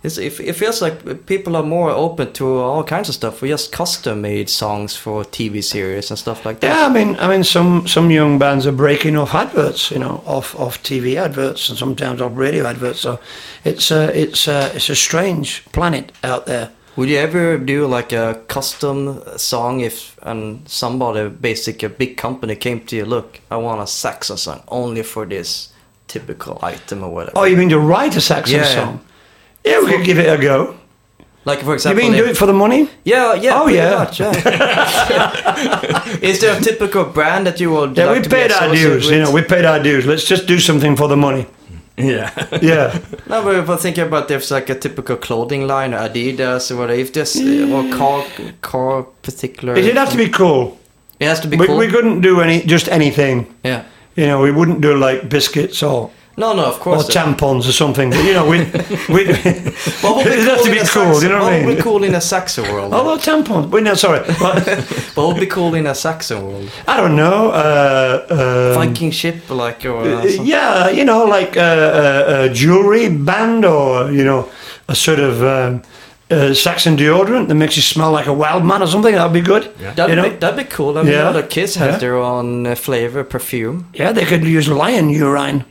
[0.02, 3.42] it, it feels like people are more open to all kinds of stuff.
[3.42, 6.74] We just custom made songs for TV series and stuff like that.
[6.74, 10.22] Yeah, I mean, I mean, some some young bands are breaking off adverts, you know,
[10.26, 13.00] off off TV adverts and sometimes off radio adverts.
[13.00, 13.20] So
[13.64, 16.70] it's a it's a it's a strange planet out there.
[16.96, 22.56] Would you ever do like a custom song if and somebody, basic a big company,
[22.56, 23.04] came to you?
[23.04, 25.72] Look, I want a Saxon song only for this
[26.08, 27.38] typical item or whatever.
[27.38, 29.00] Oh, you mean to write a Saxon Yeah, song?
[29.64, 30.74] Yeah, we could give it a go.
[31.44, 32.88] like for example, You mean do it for the money?
[33.04, 33.94] yeah, yeah, Oh, yeah.
[33.98, 34.32] much, yeah.
[36.22, 39.08] Is there a typical brand that you would Yeah, like we paid our dues.
[39.08, 40.04] You know, we paid our dues.
[40.06, 41.46] Let's just do something for the money.
[42.00, 42.30] Yeah.
[42.62, 42.98] Yeah.
[43.28, 46.76] No, but if I think about if it's like a typical clothing line, Adidas or
[46.76, 48.24] whatever, if this uh, or car,
[48.62, 50.78] car particular, It'd have to be cool.
[51.20, 51.76] It has to be We, cool.
[51.76, 53.46] we couldn't do any just anything.
[53.64, 53.82] yeah.
[54.16, 57.08] You know, we wouldn't do like biscuits or No, no, of course.
[57.08, 58.10] or tampons or something.
[58.10, 58.58] But you know, we
[59.14, 59.26] we
[60.02, 61.22] What be it'd have to be cool.
[61.22, 61.82] You know what I What mean?
[61.82, 62.94] cool in a Saxon world?
[62.94, 64.20] Although tampons, but no, sorry.
[64.38, 64.66] But
[65.16, 66.70] What be cool in a Saxon world?
[66.88, 67.50] I don't know.
[67.50, 71.72] Uh, um, Viking ship, like, or uh, Uh, yeah, you know, like a,
[72.42, 74.48] a, a jewelry band or, you know,
[74.88, 75.82] a sort of um,
[76.30, 79.14] uh, Saxon deodorant that makes you smell like a wild man or something.
[79.14, 79.64] That'd be good.
[79.80, 79.92] Yeah.
[79.94, 80.30] That'd, you know?
[80.30, 80.96] be, that'd be cool.
[80.96, 81.28] I mean, Yeah.
[81.28, 81.98] other kids have Yeah.
[81.98, 83.84] their own uh, flavor perfume.
[83.92, 85.64] Yeah, they could use lion urine.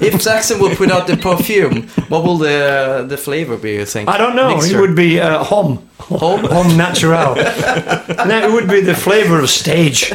[0.00, 3.72] If Saxon will put out the perfume, what will the the flavor be?
[3.72, 4.08] You think?
[4.08, 4.48] I don't know.
[4.54, 4.78] Mixture.
[4.78, 5.88] It would be uh, home.
[5.98, 6.44] Home?
[6.44, 7.34] Home natural.
[8.30, 10.12] no, it would be the flavour of stage.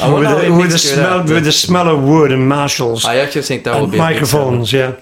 [0.00, 1.34] I with, the, with the smell, that.
[1.34, 4.72] with the smell of wood and Marshalls I actually think that would be microphones.
[4.72, 4.96] Yeah.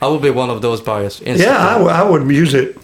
[0.00, 1.20] I would be one of those buyers.
[1.20, 1.32] yeah.
[1.58, 2.10] I, instantly.
[2.10, 2.78] would use it.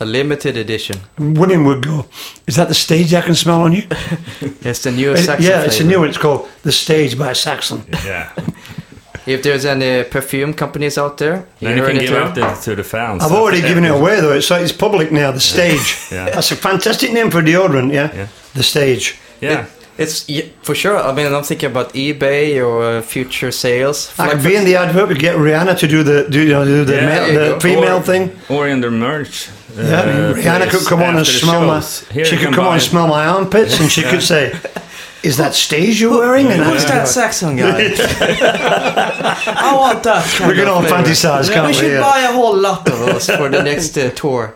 [0.00, 0.96] a limited edition.
[1.18, 2.06] William would go.
[2.46, 3.82] Is that the stage I can smell on you?
[4.62, 6.08] It's the new It- Saxon yeah, it's a new one.
[6.08, 7.84] It's called the Stage by Saxon.
[8.04, 8.32] Yeah.
[9.26, 12.84] If there's any perfume companies out there, Then you can give out the, to the
[12.84, 13.22] fans.
[13.24, 14.32] I've already given it away though.
[14.36, 15.32] It's like it's public now.
[15.32, 15.96] The Stage.
[16.12, 16.30] Yeah.
[16.30, 17.92] That's a fantastic name for deodorant.
[17.92, 18.14] Yeah.
[18.14, 18.26] Yeah.
[18.54, 19.16] The Stage.
[19.40, 19.66] Yeah.
[19.98, 20.98] It's yeah, for sure.
[20.98, 24.12] I mean, I'm thinking about eBay or uh, future sales.
[24.18, 25.08] I Like could for- be in the advert.
[25.08, 27.54] We get Rihanna to do the do you know do the, Yeah, male, there you
[27.54, 28.30] the female Or- thing.
[28.48, 29.48] Or in the merch.
[29.78, 31.80] uh, Yeah, Rihanna could come on and after the smell my.
[32.14, 34.52] Here she could can come on and smell my armpits, and she could say,
[35.28, 37.78] "Is that stage you're wearing?" And Who's that Saxon guy?
[38.70, 40.24] I want that.
[40.40, 40.96] We're all flavor.
[40.96, 41.74] fantasize, can't we we?
[41.78, 42.00] should Yeah.
[42.00, 44.54] buy a whole lot of those for the next uh, tour.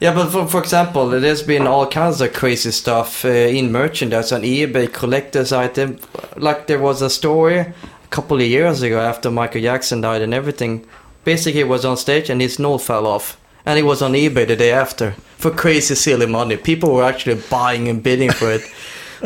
[0.00, 4.30] Yeah, but for, for example, there's been all kinds of crazy stuff uh, in merchandise
[4.32, 5.98] on eBay, collector's item.
[6.36, 7.74] Like there was a story a
[8.10, 10.84] couple of years ago after Michael Jackson died and everything.
[11.24, 13.38] Basically, he was on stage and his nose fell off.
[13.68, 16.56] And it was on eBay the day after for crazy silly money.
[16.56, 18.62] People were actually buying and bidding for it.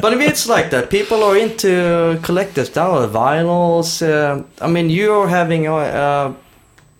[0.02, 0.90] but I mean, it's like that.
[0.90, 4.00] People are into collectors now, vinyls.
[4.02, 6.34] Uh, I mean, you're having a, a,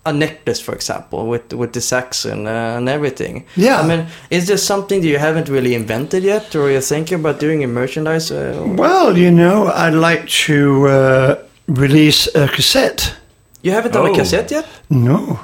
[0.05, 3.45] a necklace, for example, with with the Saxon uh, and everything.
[3.55, 3.79] Yeah.
[3.83, 7.39] I mean, is there something that you haven't really invented yet, or you're thinking about
[7.39, 8.31] doing a merchandise?
[8.31, 11.35] Uh, Well, you know, I'd like to uh,
[11.67, 13.13] release a cassette.
[13.63, 14.15] you haven't done a Oh.
[14.15, 14.65] cassette yet?
[14.89, 15.39] No,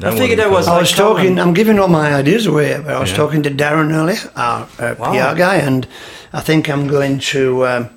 [0.00, 1.36] That I figured wouldn't that was I like was talking.
[1.36, 1.38] common.
[1.38, 2.76] I'm giving all my ideas away.
[2.84, 3.16] But I was Yeah.
[3.16, 5.12] talking to Darren earlier, our uh, Wow.
[5.12, 5.86] PR guy, and
[6.32, 7.88] I think I'm going to um,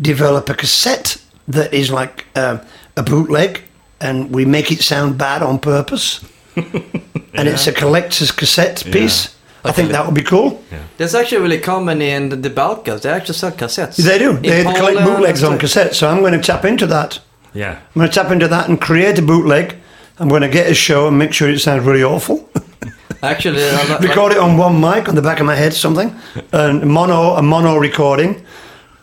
[0.00, 1.16] develop a cassette
[1.48, 2.60] that is like um
[2.96, 3.60] a bootleg,
[4.00, 6.20] and we make it sound bad on purpose.
[7.38, 9.36] And it's a collector's cassette piece.
[9.62, 10.62] I think that would be cool.
[10.96, 13.02] That's actually really common in the, the Balkans.
[13.02, 13.96] They actually sell cassettes.
[13.96, 14.38] They do.
[14.38, 15.60] They collect bootlegs on stuff.
[15.60, 15.94] cassette.
[15.94, 17.20] So I'm going to tap into that.
[17.52, 17.72] Yeah.
[17.72, 19.76] I'm going to tap into that and create a bootleg.
[20.18, 22.48] I'm going to get a show and make sure it sounds really awful.
[23.22, 26.14] Actually, I'm not, Record it on one mic on the back of my head, something,
[26.52, 28.44] and mono a mono recording,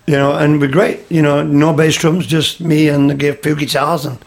[0.07, 0.99] you know, and it'd be great.
[1.09, 4.17] You know, no bass drums, just me and the few guitars and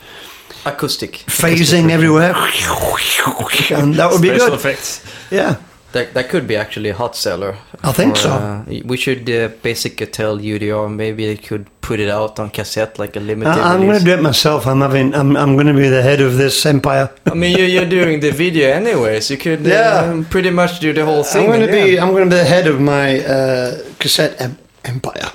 [0.65, 1.13] acoustic.
[1.27, 2.35] phasing everywhere,
[3.81, 4.55] and that would be Special good.
[4.55, 5.03] effects.
[5.31, 5.57] Yeah,
[5.97, 7.57] That, that could be actually a hot seller.
[7.83, 8.31] I think for, so.
[8.31, 12.99] uh, we should uh, basically tell UDR maybe they could put it out on cassette
[12.99, 14.67] like a limited I, I'm going to do it myself.
[14.67, 15.15] I'm having.
[15.15, 15.37] I'm.
[15.37, 17.09] I'm going to be the head of this empire.
[17.25, 19.31] I mean, you're, you're doing the video anyways.
[19.31, 20.11] You could Yeah.
[20.11, 21.45] um, pretty much do the whole thing.
[21.45, 21.85] I'm going to yeah.
[21.85, 22.01] be.
[22.01, 25.31] I'm going to be the head of my uh, cassette em- empire.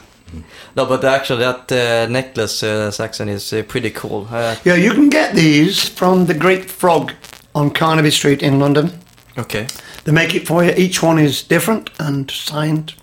[0.76, 4.28] No, but actually, that uh, necklace, uh, Saxon, is uh, pretty cool.
[4.32, 7.12] Uh, Yeah, you can get these from the Great Frog
[7.54, 8.92] on Carnaby Street in London.
[9.38, 9.68] Okay.
[10.04, 10.72] They make it for you.
[10.78, 12.94] Each one is different and signed.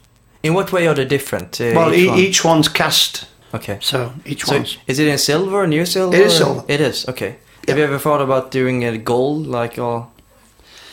[0.43, 1.61] In what way are they different?
[1.61, 2.19] Uh, well, each e- one?
[2.19, 3.79] each one's cast, Okay.
[3.81, 4.79] so each So, one's.
[4.87, 6.17] is it in silver, new silver?
[6.17, 6.63] It is silver.
[6.69, 7.07] It is.
[7.09, 7.37] Okay.
[7.67, 10.11] Have you ever thought about doing it gold, like all?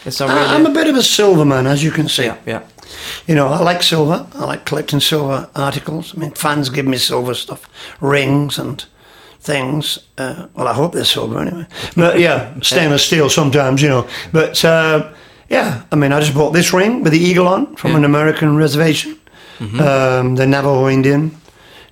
[0.06, 0.48] It's not I- really.
[0.56, 2.24] I'm a bit of a silver man, as you can see.
[2.26, 2.62] yeah, yeah.
[3.28, 4.26] You know, I like silver.
[4.36, 6.14] I like collecting silver articles.
[6.16, 7.62] I mean, fans give me silver stuff,
[8.02, 8.86] rings and
[9.40, 10.00] things.
[10.18, 11.66] Uh, well, I hope they're silver anyway.
[11.96, 14.08] But yeah, stainless steel sometimes, you know.
[14.32, 15.12] But uh,
[15.50, 17.98] yeah, I mean, I just bought this ring with the eagle on from Yeah.
[17.98, 19.16] an American reservation.
[19.60, 21.32] Um, the Navajo Indian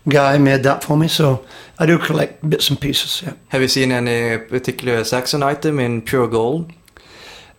[0.05, 1.45] guy made that for me, so
[1.79, 3.21] I do collect bits and pieces.
[3.25, 3.33] Yeah.
[3.49, 6.71] Have you seen any particular Saxon item in pure gold?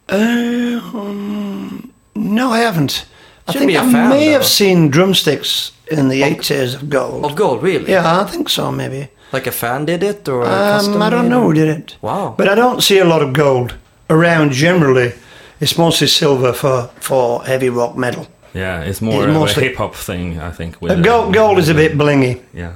[0.09, 3.07] Uh, um, no, I haven't.
[3.49, 4.33] I Should think be a I fan, may though.
[4.33, 7.25] have seen drumsticks in the 80s of gold.
[7.25, 7.91] Of gold, really?
[7.91, 9.09] Yeah, I think so, maybe.
[9.33, 11.97] Like a fan did it, or a Um, I don't know did it.
[12.03, 12.35] Wow.
[12.37, 13.75] But I don't see a lot of gold
[14.09, 15.13] around generally.
[15.61, 18.27] It's mostly silver for, for heavy rock metal.
[18.55, 20.81] Yeah, it's more It's of mostly- a hip hop thing, I think.
[20.81, 22.41] With Uh, gold, gold is a bit blingy.
[22.53, 22.73] Yeah.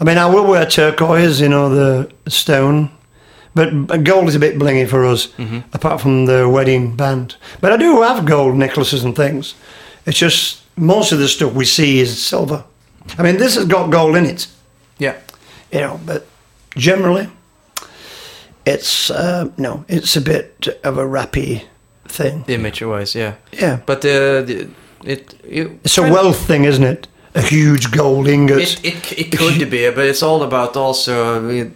[0.00, 2.90] I mean, I will wear turquoise, you know, the stone.
[3.54, 5.28] But but gold is a bit blingy for us,
[5.72, 7.36] apart from the wedding band.
[7.60, 9.54] But I do have gold necklaces and things.
[10.06, 12.64] It's just most of the stuff we see is silver.
[13.18, 14.48] I mean, this has got gold in it.
[14.98, 15.14] Yeah.
[15.70, 16.26] you know, but
[16.76, 17.28] generally,
[18.66, 21.62] it's uh, no, it's a bit of a rappy
[22.08, 22.44] thing.
[22.48, 23.34] Image-wise, yeah.
[23.52, 24.68] Yeah, But uh, the,
[25.04, 27.08] it, it it's a wealth thing, isn't it?
[27.34, 28.58] A huge gold ingot.
[28.58, 31.74] It, it, it could be, but it's all about also an,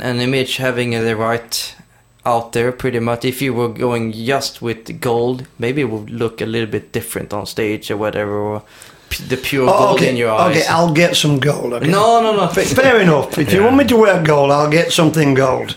[0.00, 1.76] an image having the right
[2.24, 3.24] out there pretty much.
[3.24, 7.32] If you were going just with gold, maybe it would look a little bit different
[7.32, 8.32] on stage or whatever.
[8.32, 8.62] Or
[9.28, 10.56] the pure Oh, gold okay, in your eyes.
[10.56, 11.72] okay, I'll get some gold.
[11.72, 11.88] Okay.
[11.90, 12.48] no, no, no.
[12.48, 13.38] Fair enough.
[13.38, 15.74] If you want me to wear gold, I'll get something gold.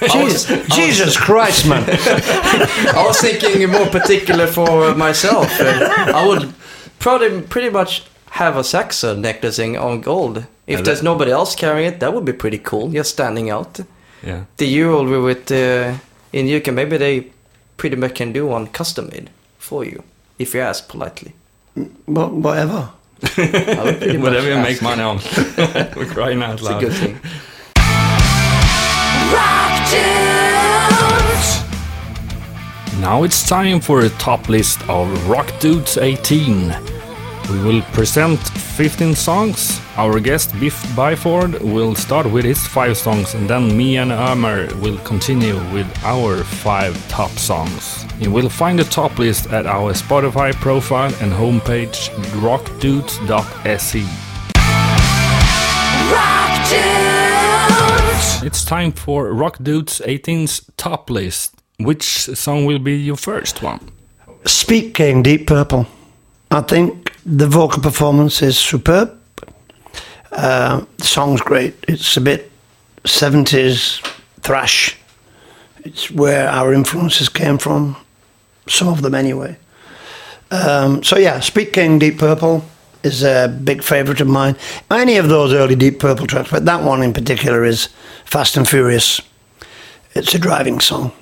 [0.12, 1.84] Jesus, Jesus Christ, man.
[1.88, 5.48] I was thinking more particular for myself.
[5.60, 6.52] Uh, I would
[6.98, 10.38] probably pretty much have a Saxon necklacing on gold.
[10.66, 12.92] If Yeah, there's that- nobody else carrying it, that would be pretty cool.
[12.94, 13.80] You're standing out.
[14.22, 14.44] Yeah.
[14.56, 15.94] The Euro with uh,
[16.32, 17.26] in UK, maybe they
[17.76, 20.02] pretty much can do one custom made for you
[20.38, 21.32] if you ask politely.
[22.06, 22.90] Wha- Whatever.
[23.36, 25.16] I would pretty much Whatever you make money on.
[25.96, 26.82] We're crying out loud.
[26.84, 27.20] It's a loud.
[27.20, 27.20] good thing.
[33.00, 36.74] Now it's time for a top list of Rock Dudes 18.
[37.50, 38.38] We will present
[38.78, 39.80] 15 songs.
[39.96, 44.72] Our guest Biff Byford will start with his five songs, and then me and Ömer
[44.80, 48.06] will continue with our five top songs.
[48.20, 52.08] You will find the top list at our Spotify profile and homepage
[52.40, 54.04] rockdudes.se.
[56.12, 56.68] Rock
[58.44, 61.52] It's time for Rock Dudes 18's top list.
[61.80, 63.80] Which song will be your first one?
[64.44, 65.88] Speed King, Deep Purple.
[66.52, 69.14] I think the vocal performance is superb.
[70.32, 71.74] Uh, the song's great.
[71.86, 72.50] It's a bit
[73.04, 74.00] 70s
[74.40, 74.96] thrash.
[75.84, 77.96] It's where our influences came from,
[78.66, 79.56] some of them anyway.
[80.50, 82.64] Um, so, yeah, Speed King, Deep Purple
[83.02, 84.56] is a big favourite of mine.
[84.90, 87.88] Any of those early Deep Purple tracks, but that one in particular is
[88.24, 89.20] Fast and Furious.
[90.14, 91.12] It's a driving song,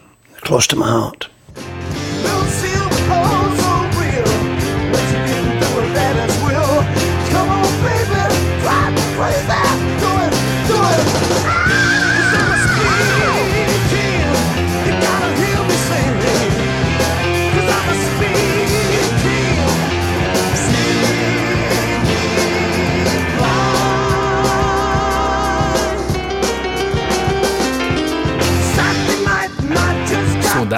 [0.42, 1.28] close to my heart.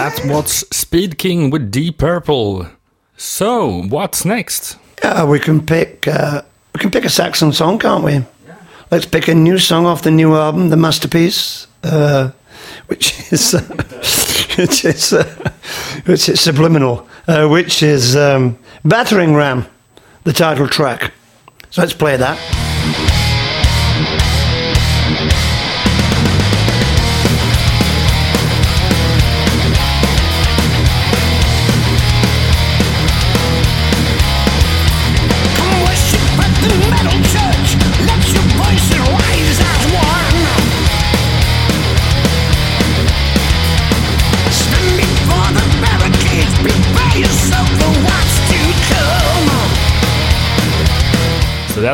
[0.09, 2.66] That was Speed King with Deep Purple.
[3.16, 4.78] So, what's next?
[5.02, 6.42] Yeah, we can pick uh,
[6.74, 8.12] we can pick a Saxon song, can't we?
[8.12, 8.24] Yeah.
[8.90, 12.30] Let's pick a new song off the new album, The Masterpiece, uh,
[12.86, 13.61] which is uh,
[14.59, 15.52] which is uh,
[16.06, 19.66] which is subliminal, uh, which is um, Battering Ram,
[20.24, 21.12] the title track.
[21.70, 22.38] So let's play that.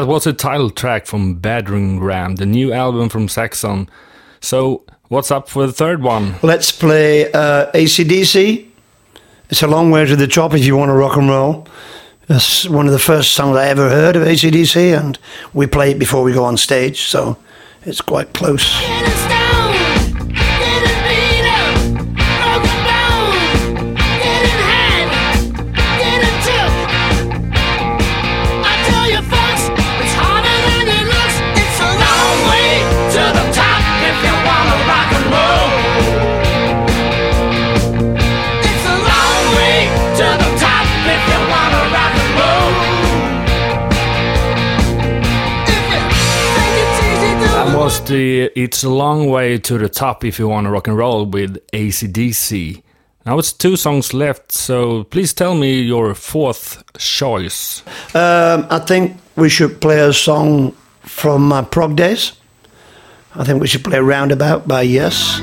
[0.05, 3.89] That was a title track from Battering Ram, the new album from Saxon.
[4.39, 6.35] So, what's up for the third one?
[6.43, 8.69] Let's play uh, ACDC.
[9.49, 11.67] It's a long way to the top if you want to rock and roll.
[12.29, 15.19] It's one of the first songs I ever heard of ACDC, and
[15.55, 17.39] we play it before we go on stage, so
[17.87, 18.63] it's quite close.
[48.07, 51.27] The It's a Long Way to the Top if you want to rock and roll
[51.27, 52.83] with ACDC.
[53.27, 57.83] Now it's two songs left, so please tell me your fourth choice.
[58.15, 62.33] Um, I think we should play a song from my prog days.
[63.35, 65.41] I think we should play Roundabout by Yes.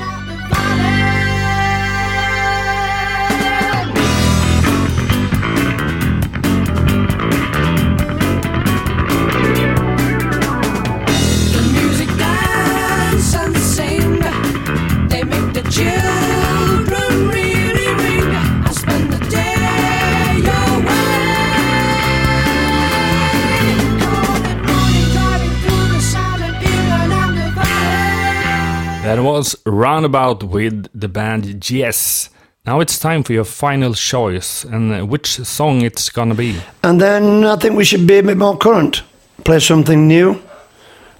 [29.32, 32.28] Was Roundabout with the band Yes.
[32.66, 36.60] Now it's time for your final choice, and which song it's gonna be.
[36.82, 39.02] And then I think we should be a bit more current.
[39.44, 40.40] Play something new.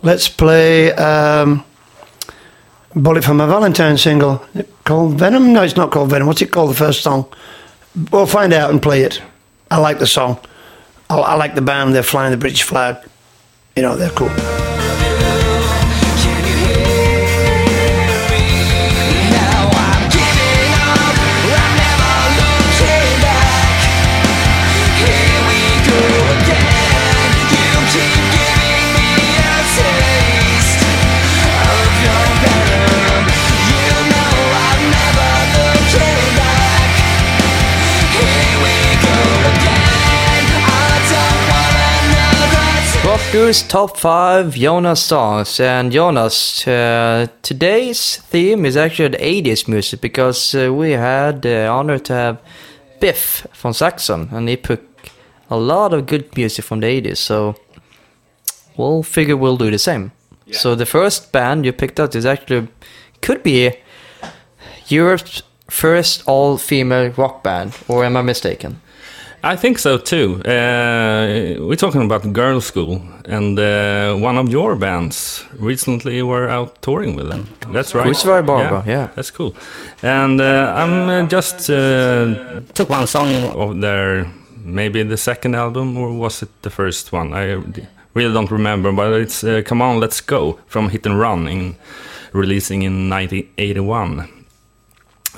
[0.02, 1.64] Let's play um,
[2.94, 4.44] Bullet for My Valentine single.
[4.84, 5.52] Called Venom?
[5.52, 6.28] No, it's not called Venom.
[6.28, 7.26] What's it called, the first song?
[8.12, 9.22] We'll find out and play it.
[9.70, 10.38] I like the song.
[11.10, 11.94] I, I like the band.
[11.94, 12.96] They're flying the British flag.
[13.74, 14.61] You know, they're cool.
[43.34, 43.52] Another.
[43.68, 45.60] Top five Jonas songs.
[45.60, 51.66] And Jonas, uh, today's theme is actually the 80s music because uh, we had the
[51.66, 52.38] honor to have
[53.00, 54.80] Biff from Saxon, and he put
[55.50, 57.16] a lot of good music from the 80s.
[57.16, 57.54] So
[58.76, 60.12] we'll figure we'll do the same.
[60.50, 62.68] So the first band you picked out is actually
[63.22, 63.72] could be
[64.88, 68.80] Europe's first all-female rock band, or am I mistaken?
[69.44, 70.40] I think so too.
[70.44, 77.16] Uh, we're talking about Girlschool, and uh, one of your bands recently were out touring
[77.16, 77.48] with them.
[77.72, 78.04] That's right.
[78.04, 79.08] Crucified Barbara, yeah.
[79.16, 79.56] That's cool.
[80.00, 84.26] And uh, I'm uh, just uh, took one song of their
[84.64, 87.34] maybe the second album or was it the first one?
[87.34, 87.60] I
[88.14, 91.74] really don't remember, but it's uh, "Come On, Let's Go" from Hit and Run, in
[92.32, 94.41] releasing in 1981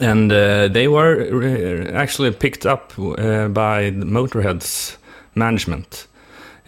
[0.01, 4.97] and uh, they were uh, actually picked up uh, by Motorhead's
[5.35, 6.07] management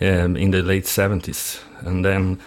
[0.01, 1.61] um, in the late 70s.
[1.81, 2.41] And then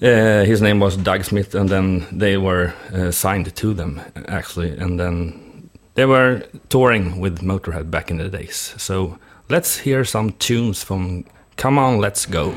[0.00, 4.76] uh, his name was Doug Smith, and then they were uh, signed to them, actually.
[4.78, 8.74] And then they were touring with Motorhead back in the days.
[8.78, 11.24] So let's hear some tunes from
[11.56, 12.54] Come On, Let's Go.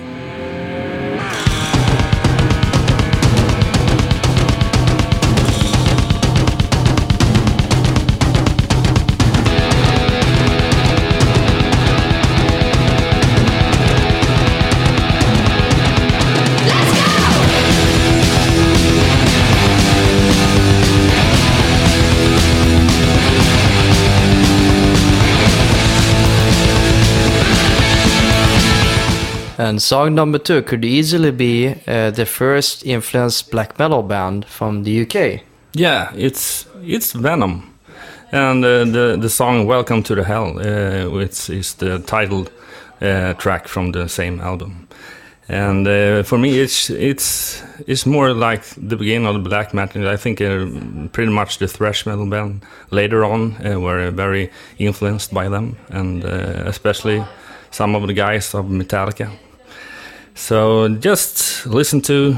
[29.62, 34.84] And song number two could easily be uh, the first influenced black metal band from
[34.86, 35.43] the UK.
[35.74, 37.62] Yeah, it's it's Venom,
[38.32, 42.47] and uh, the the song "Welcome to the Hell" uh, which is the title
[43.01, 44.88] uh, track from the same album.
[45.47, 50.09] And uh, for me, it's it's it's more like the beginning of the black metal.
[50.09, 50.66] I think uh,
[51.12, 54.49] pretty much the thrash metal band later on were very
[54.80, 56.24] influenced by them, and
[56.68, 57.24] especially
[57.70, 59.30] some of the guys of Metallica.
[60.36, 62.36] So just listen to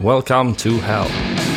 [0.00, 1.47] "Welcome to Hell."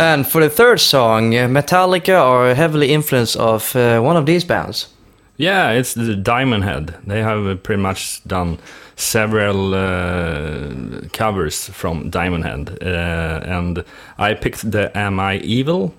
[0.00, 4.46] And for the third song, uh, Metallica are heavily influenced of uh, one of these
[4.46, 4.88] bands.
[5.36, 6.94] Yeah, it's the Diamond Head.
[7.06, 8.56] They have uh, pretty much done
[8.96, 13.84] several uh, covers from Diamond Head, uh, and
[14.18, 15.92] I picked the "Am I Evil"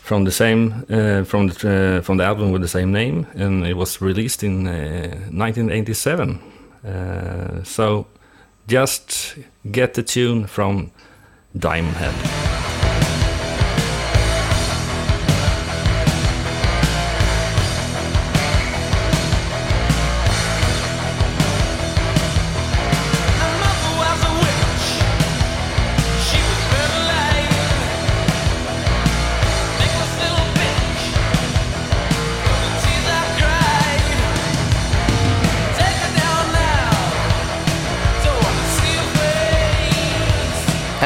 [0.00, 3.66] from the same uh, from the uh, from the album with the same name, and
[3.66, 6.38] it was released in uh, 1987.
[6.86, 8.06] Uh, so,
[8.68, 9.38] just
[9.72, 10.92] get the tune from
[11.58, 12.43] Diamond Head.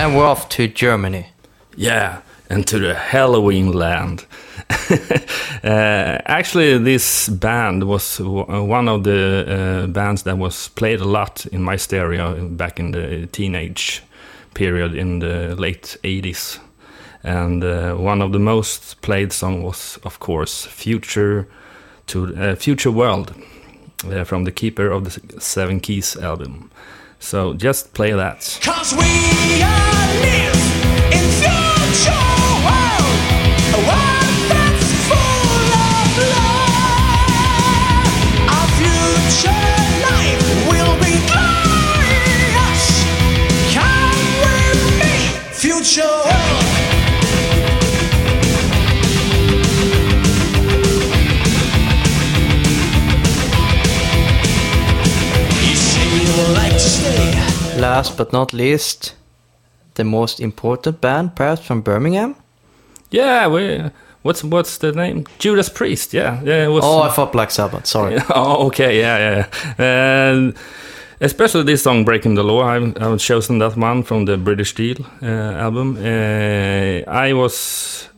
[0.08, 1.26] And we're off to Germany.
[1.76, 4.24] Yeah, and to the Helloween land.
[5.62, 9.44] uh, actually, this band was w- one of the
[9.84, 14.02] uh, bands that was played a lot in my stereo back in the teenage
[14.54, 16.58] period in the late 80s.
[17.22, 21.46] And uh, one of the most played song was, of course, "Future
[22.06, 23.34] to uh, Future World"
[24.06, 26.70] uh, from the Keeper of the Seven Keys album.
[27.20, 28.58] So just play that.
[57.78, 59.14] Last but not least,
[59.94, 62.34] the most important band, perhaps from Birmingham.
[63.10, 63.90] Yeah, we.
[64.22, 65.24] What's what's the name?
[65.38, 66.12] Judas Priest.
[66.12, 66.64] Yeah, yeah.
[66.64, 67.86] It was, Oh, I thought Black Sabbath.
[67.86, 68.18] Sorry.
[68.34, 69.46] oh, okay, yeah, yeah.
[69.78, 70.54] And
[71.20, 74.96] especially this song, "Breaking the Law," I've, I've chosen that one from the British Steel
[75.22, 75.26] uh,
[75.64, 75.96] album.
[75.96, 78.08] Uh, I was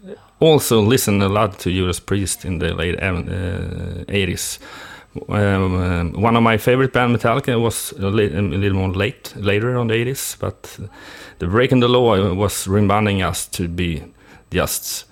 [0.40, 4.58] also listened a lot to Judas Priest in the late uh, eighties.
[4.58, 4.89] Um,
[5.28, 8.90] Um, um, one of my favorite band, Metallica, was a, li- um, a little more
[8.90, 10.36] late, later on the eighties.
[10.38, 10.78] But
[11.40, 14.04] the "Breaking the Law" uh, was reminding us to be
[14.52, 15.06] just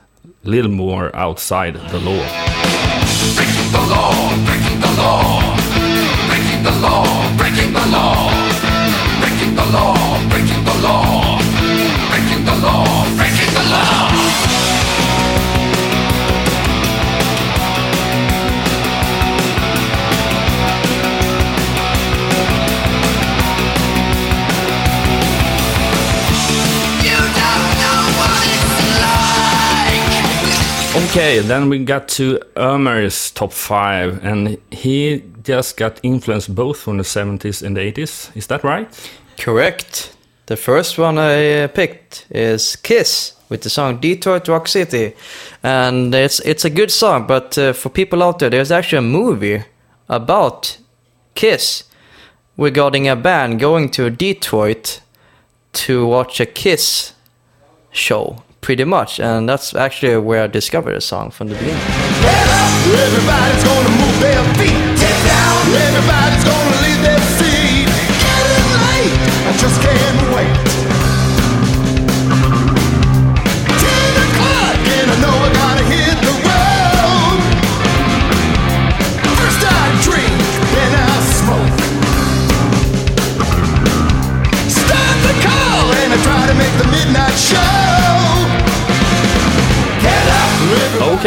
[0.44, 2.22] a little more outside the law.
[3.34, 5.56] Breaking the law, breaking the law,
[6.28, 8.30] breaking the law, breaking the law,
[9.20, 11.38] breaking the law, breaking the law,
[12.10, 12.97] breaking the law,
[31.10, 36.98] Okay, then we got to Ömer's top five, and he just got influenced both from
[36.98, 38.36] the 70s and the 80s.
[38.36, 38.88] Is that right?
[39.38, 40.14] Correct.
[40.46, 45.14] The first one I picked is Kiss with the song Detroit Rock City.
[45.62, 49.10] And it's it's a good song, but uh, for people out there, there's actually a
[49.10, 49.64] movie
[50.08, 50.78] about
[51.34, 51.84] Kiss
[52.56, 55.00] regarding a band going to Detroit
[55.72, 57.14] to watch a Kiss
[57.90, 59.18] show, pretty much.
[59.18, 61.80] And that's actually where I discovered the song from the beginning.
[63.06, 64.76] Everybody's gonna move their feet.
[65.00, 67.22] Get down, everybody's gonna leave their
[68.84, 69.14] late,
[69.48, 70.27] I just can't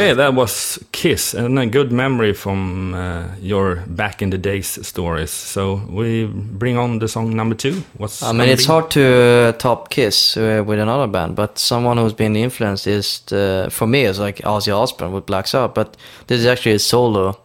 [0.01, 4.79] Okay, that was Kiss, and a good memory from uh, your back in the days
[4.87, 5.29] stories.
[5.29, 7.83] So we bring on the song number two.
[7.97, 8.71] What's I mean, it's be?
[8.71, 13.21] hard to uh, top Kiss uh, with another band, but someone who's been influenced is,
[13.31, 16.79] uh, for me, is like Ozzy Osbourne with Black Sabbath, but this is actually a
[16.79, 17.39] solo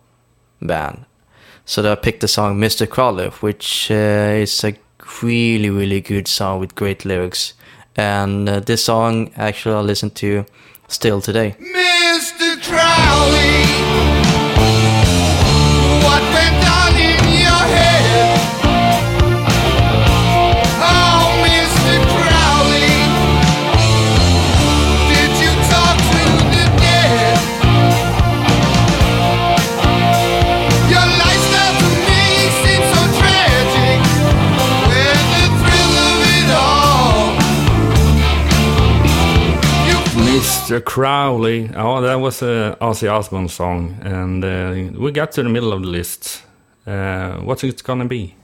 [0.63, 1.05] band.
[1.67, 2.89] So I picked the song Mr.
[2.89, 4.75] Crowley, which uh, is a
[5.23, 7.53] really, really good song with great lyrics.
[7.97, 10.47] And uh, this song, actually, I listen to
[10.89, 11.55] still today.
[11.61, 11.96] Mr.
[12.69, 13.86] Crowley,
[40.67, 40.85] Mr.
[40.85, 41.71] Crowley.
[41.77, 45.83] Oh, that was a Ozzy Osbourne song, and uh, we got to the middle of
[45.83, 46.43] the list.
[46.85, 48.35] Uh, what's it gonna be?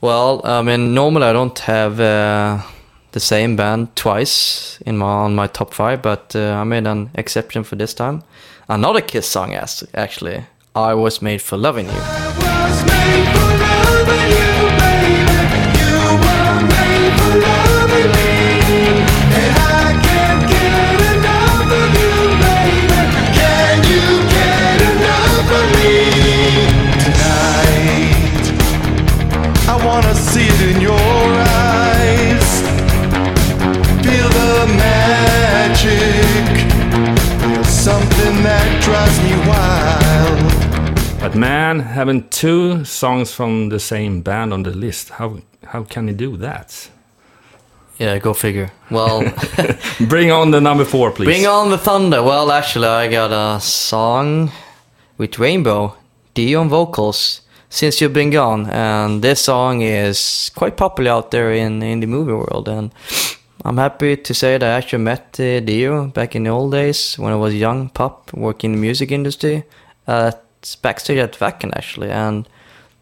[0.00, 2.62] Well, I mean, normally I don't have uh,
[3.10, 7.10] the same band twice in my on my top five, but uh, I made an
[7.16, 8.22] exception for this time.
[8.68, 10.44] Another Kiss song, as actually,
[10.76, 12.02] "I Was Made for Loving You."
[42.04, 45.38] Having two songs from the same band on the list, how
[45.72, 46.90] how can you do that?
[47.98, 48.70] Yeah, go figure.
[48.90, 49.22] Well,
[50.08, 51.24] Bring on the number four, please.
[51.26, 52.22] bring on the thunder.
[52.22, 54.50] Well, actually, I got a song
[55.16, 55.94] with Rainbow,
[56.34, 57.40] Dion vocals.
[57.70, 62.06] Since you've been gone, and this song is quite popular out there in in the
[62.06, 62.90] movie world, and
[63.64, 67.18] I'm happy to say that I actually met uh, Dio back in the old days
[67.18, 69.62] when I was a young pup working in the music industry
[70.06, 70.43] at
[70.82, 72.48] backstage at Wacken actually, and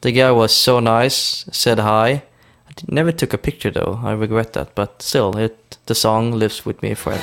[0.01, 2.25] the guy was so nice, said hi.
[2.69, 4.01] I never took a picture though.
[4.03, 7.23] I regret that, but still, it the song lives with me forever.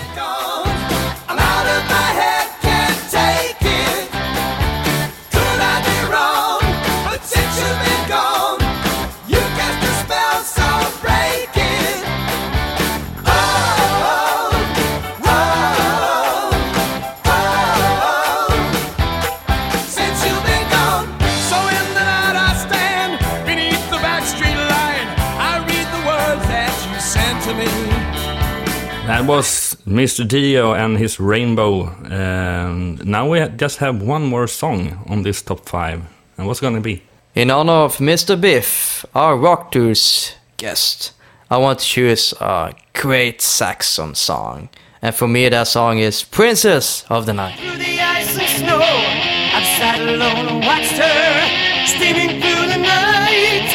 [29.30, 30.28] Was Mr.
[30.28, 31.86] Dio and his Rainbow.
[32.10, 36.02] Um, now we just have one more song on this top five.
[36.36, 37.04] And what's gonna be?
[37.36, 38.36] In honor of Mr.
[38.42, 41.12] Biff, our Rock Dudes guest,
[41.52, 44.70] I want to choose a great Saxon song.
[45.00, 47.60] And for me, that song is Princess of the Night.
[47.60, 48.82] through the ice and snow.
[48.82, 53.70] I've sat alone and watched her steaming through the night.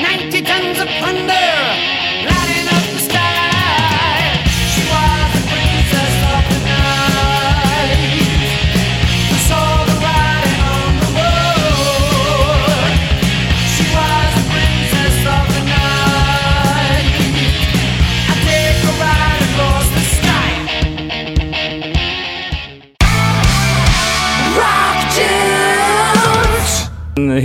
[0.00, 1.43] Ninety tons of thunder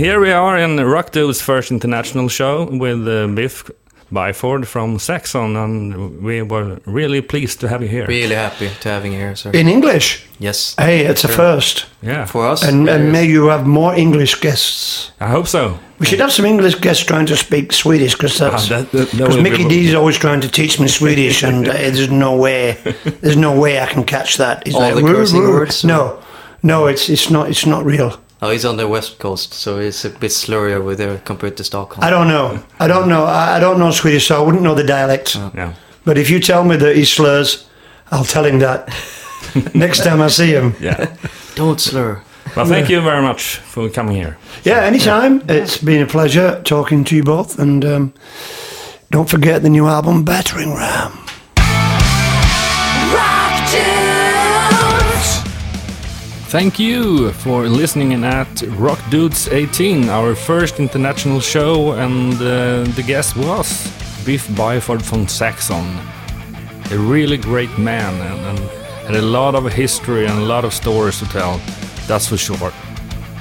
[0.00, 3.70] here we are in Rock Dude's first international show with uh, Biff
[4.10, 8.06] Byford from Saxon, and we were really pleased to have you here.
[8.06, 9.50] Really happy to having you here, sir.
[9.52, 10.26] In English.
[10.38, 10.74] Yes.
[10.78, 11.86] Hey, it's a first.
[12.02, 12.62] Yeah, For us.
[12.62, 15.12] And, and may you have more English guests.
[15.20, 15.78] I hope so.
[15.98, 19.10] We should have some English guests trying to speak Swedish because that's Ah, that- that-
[19.10, 22.36] that because will be- Mikkey always trying to teach me Swedish, and uh, there's no
[22.36, 22.76] way,
[23.20, 24.66] there's no way I can catch that.
[24.66, 26.18] He's All the cursing words, No,
[26.62, 28.10] no, it's it's not it's not real.
[28.42, 31.64] Oh, he's on the west coast, so it's a bit slurry over there compared to
[31.64, 32.02] Stockholm.
[32.02, 32.62] I don't know.
[32.78, 33.24] I don't know.
[33.24, 35.34] I, I don't know Swedish, so I wouldn't know the dialects.
[35.36, 35.74] Yeah.
[36.04, 37.68] But if you tell me that he slurs,
[38.10, 38.88] I'll tell him that
[39.74, 40.74] next time I see him.
[40.80, 41.14] Yeah.
[41.54, 42.22] Don't slur.
[42.56, 44.38] Well, thank you very much for coming here.
[44.64, 45.42] Yeah, anytime.
[45.48, 48.12] It's been a pleasure talking to you both, and um,
[49.10, 51.12] don't forget the new album, Battering Ram.
[56.50, 62.82] Thank you for listening in at Rock Dudes 18, our first international show, and uh,
[62.96, 63.84] the guest was
[64.26, 65.86] Biff Byford from Saxon.
[66.90, 68.58] A really great man and,
[69.06, 71.60] and a lot of history and a lot of stories to tell,
[72.08, 72.72] that's for sure.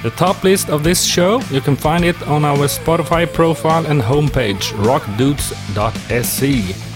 [0.04, 4.04] The top list of this show, you can find it on our Spotify profile and
[4.04, 6.89] homepage, rockdudes.se.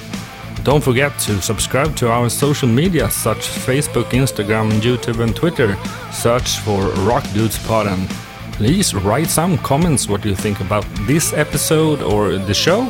[0.64, 5.76] Don't forget to subscribe to our social media such Facebook, Instagram, YouTube and Twitter.
[6.12, 8.10] Search for Rock Dudes Pod and
[8.54, 12.90] please write some comments what you think about this episode or the show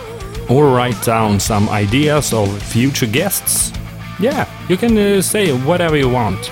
[0.50, 3.72] or write down some ideas of future guests.
[4.20, 6.52] Yeah, you can uh, say whatever you want.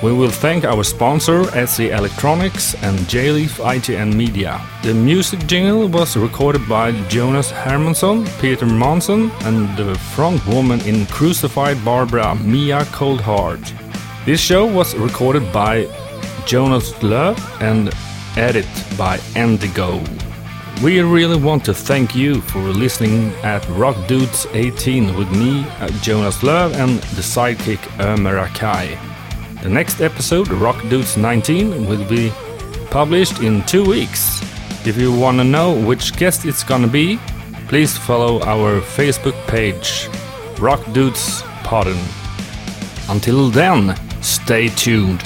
[0.00, 4.60] We will thank our sponsor, SE Electronics and J-Leaf ITN Media.
[4.84, 11.04] The music jingle was recorded by Jonas Hermansson, Peter Monson, and the front woman in
[11.06, 13.72] Crucified Barbara, Mia Coldheart.
[14.24, 15.88] This show was recorded by
[16.46, 17.92] Jonas Löv and
[18.38, 19.98] edited by Endigo.
[20.80, 25.88] We really want to thank you for listening at Rock Dudes 18 with me, uh,
[26.02, 28.96] Jonas Löv, and the sidekick Ömer Akai.
[29.62, 32.32] The next episode, Rock Dudes 19, will be
[32.90, 34.40] published in two weeks.
[34.86, 37.18] If you want to know which guest it's gonna be,
[37.66, 40.08] please follow our Facebook page,
[40.60, 41.98] Rock Dudes Podden.
[43.08, 45.22] Until then, stay tuned.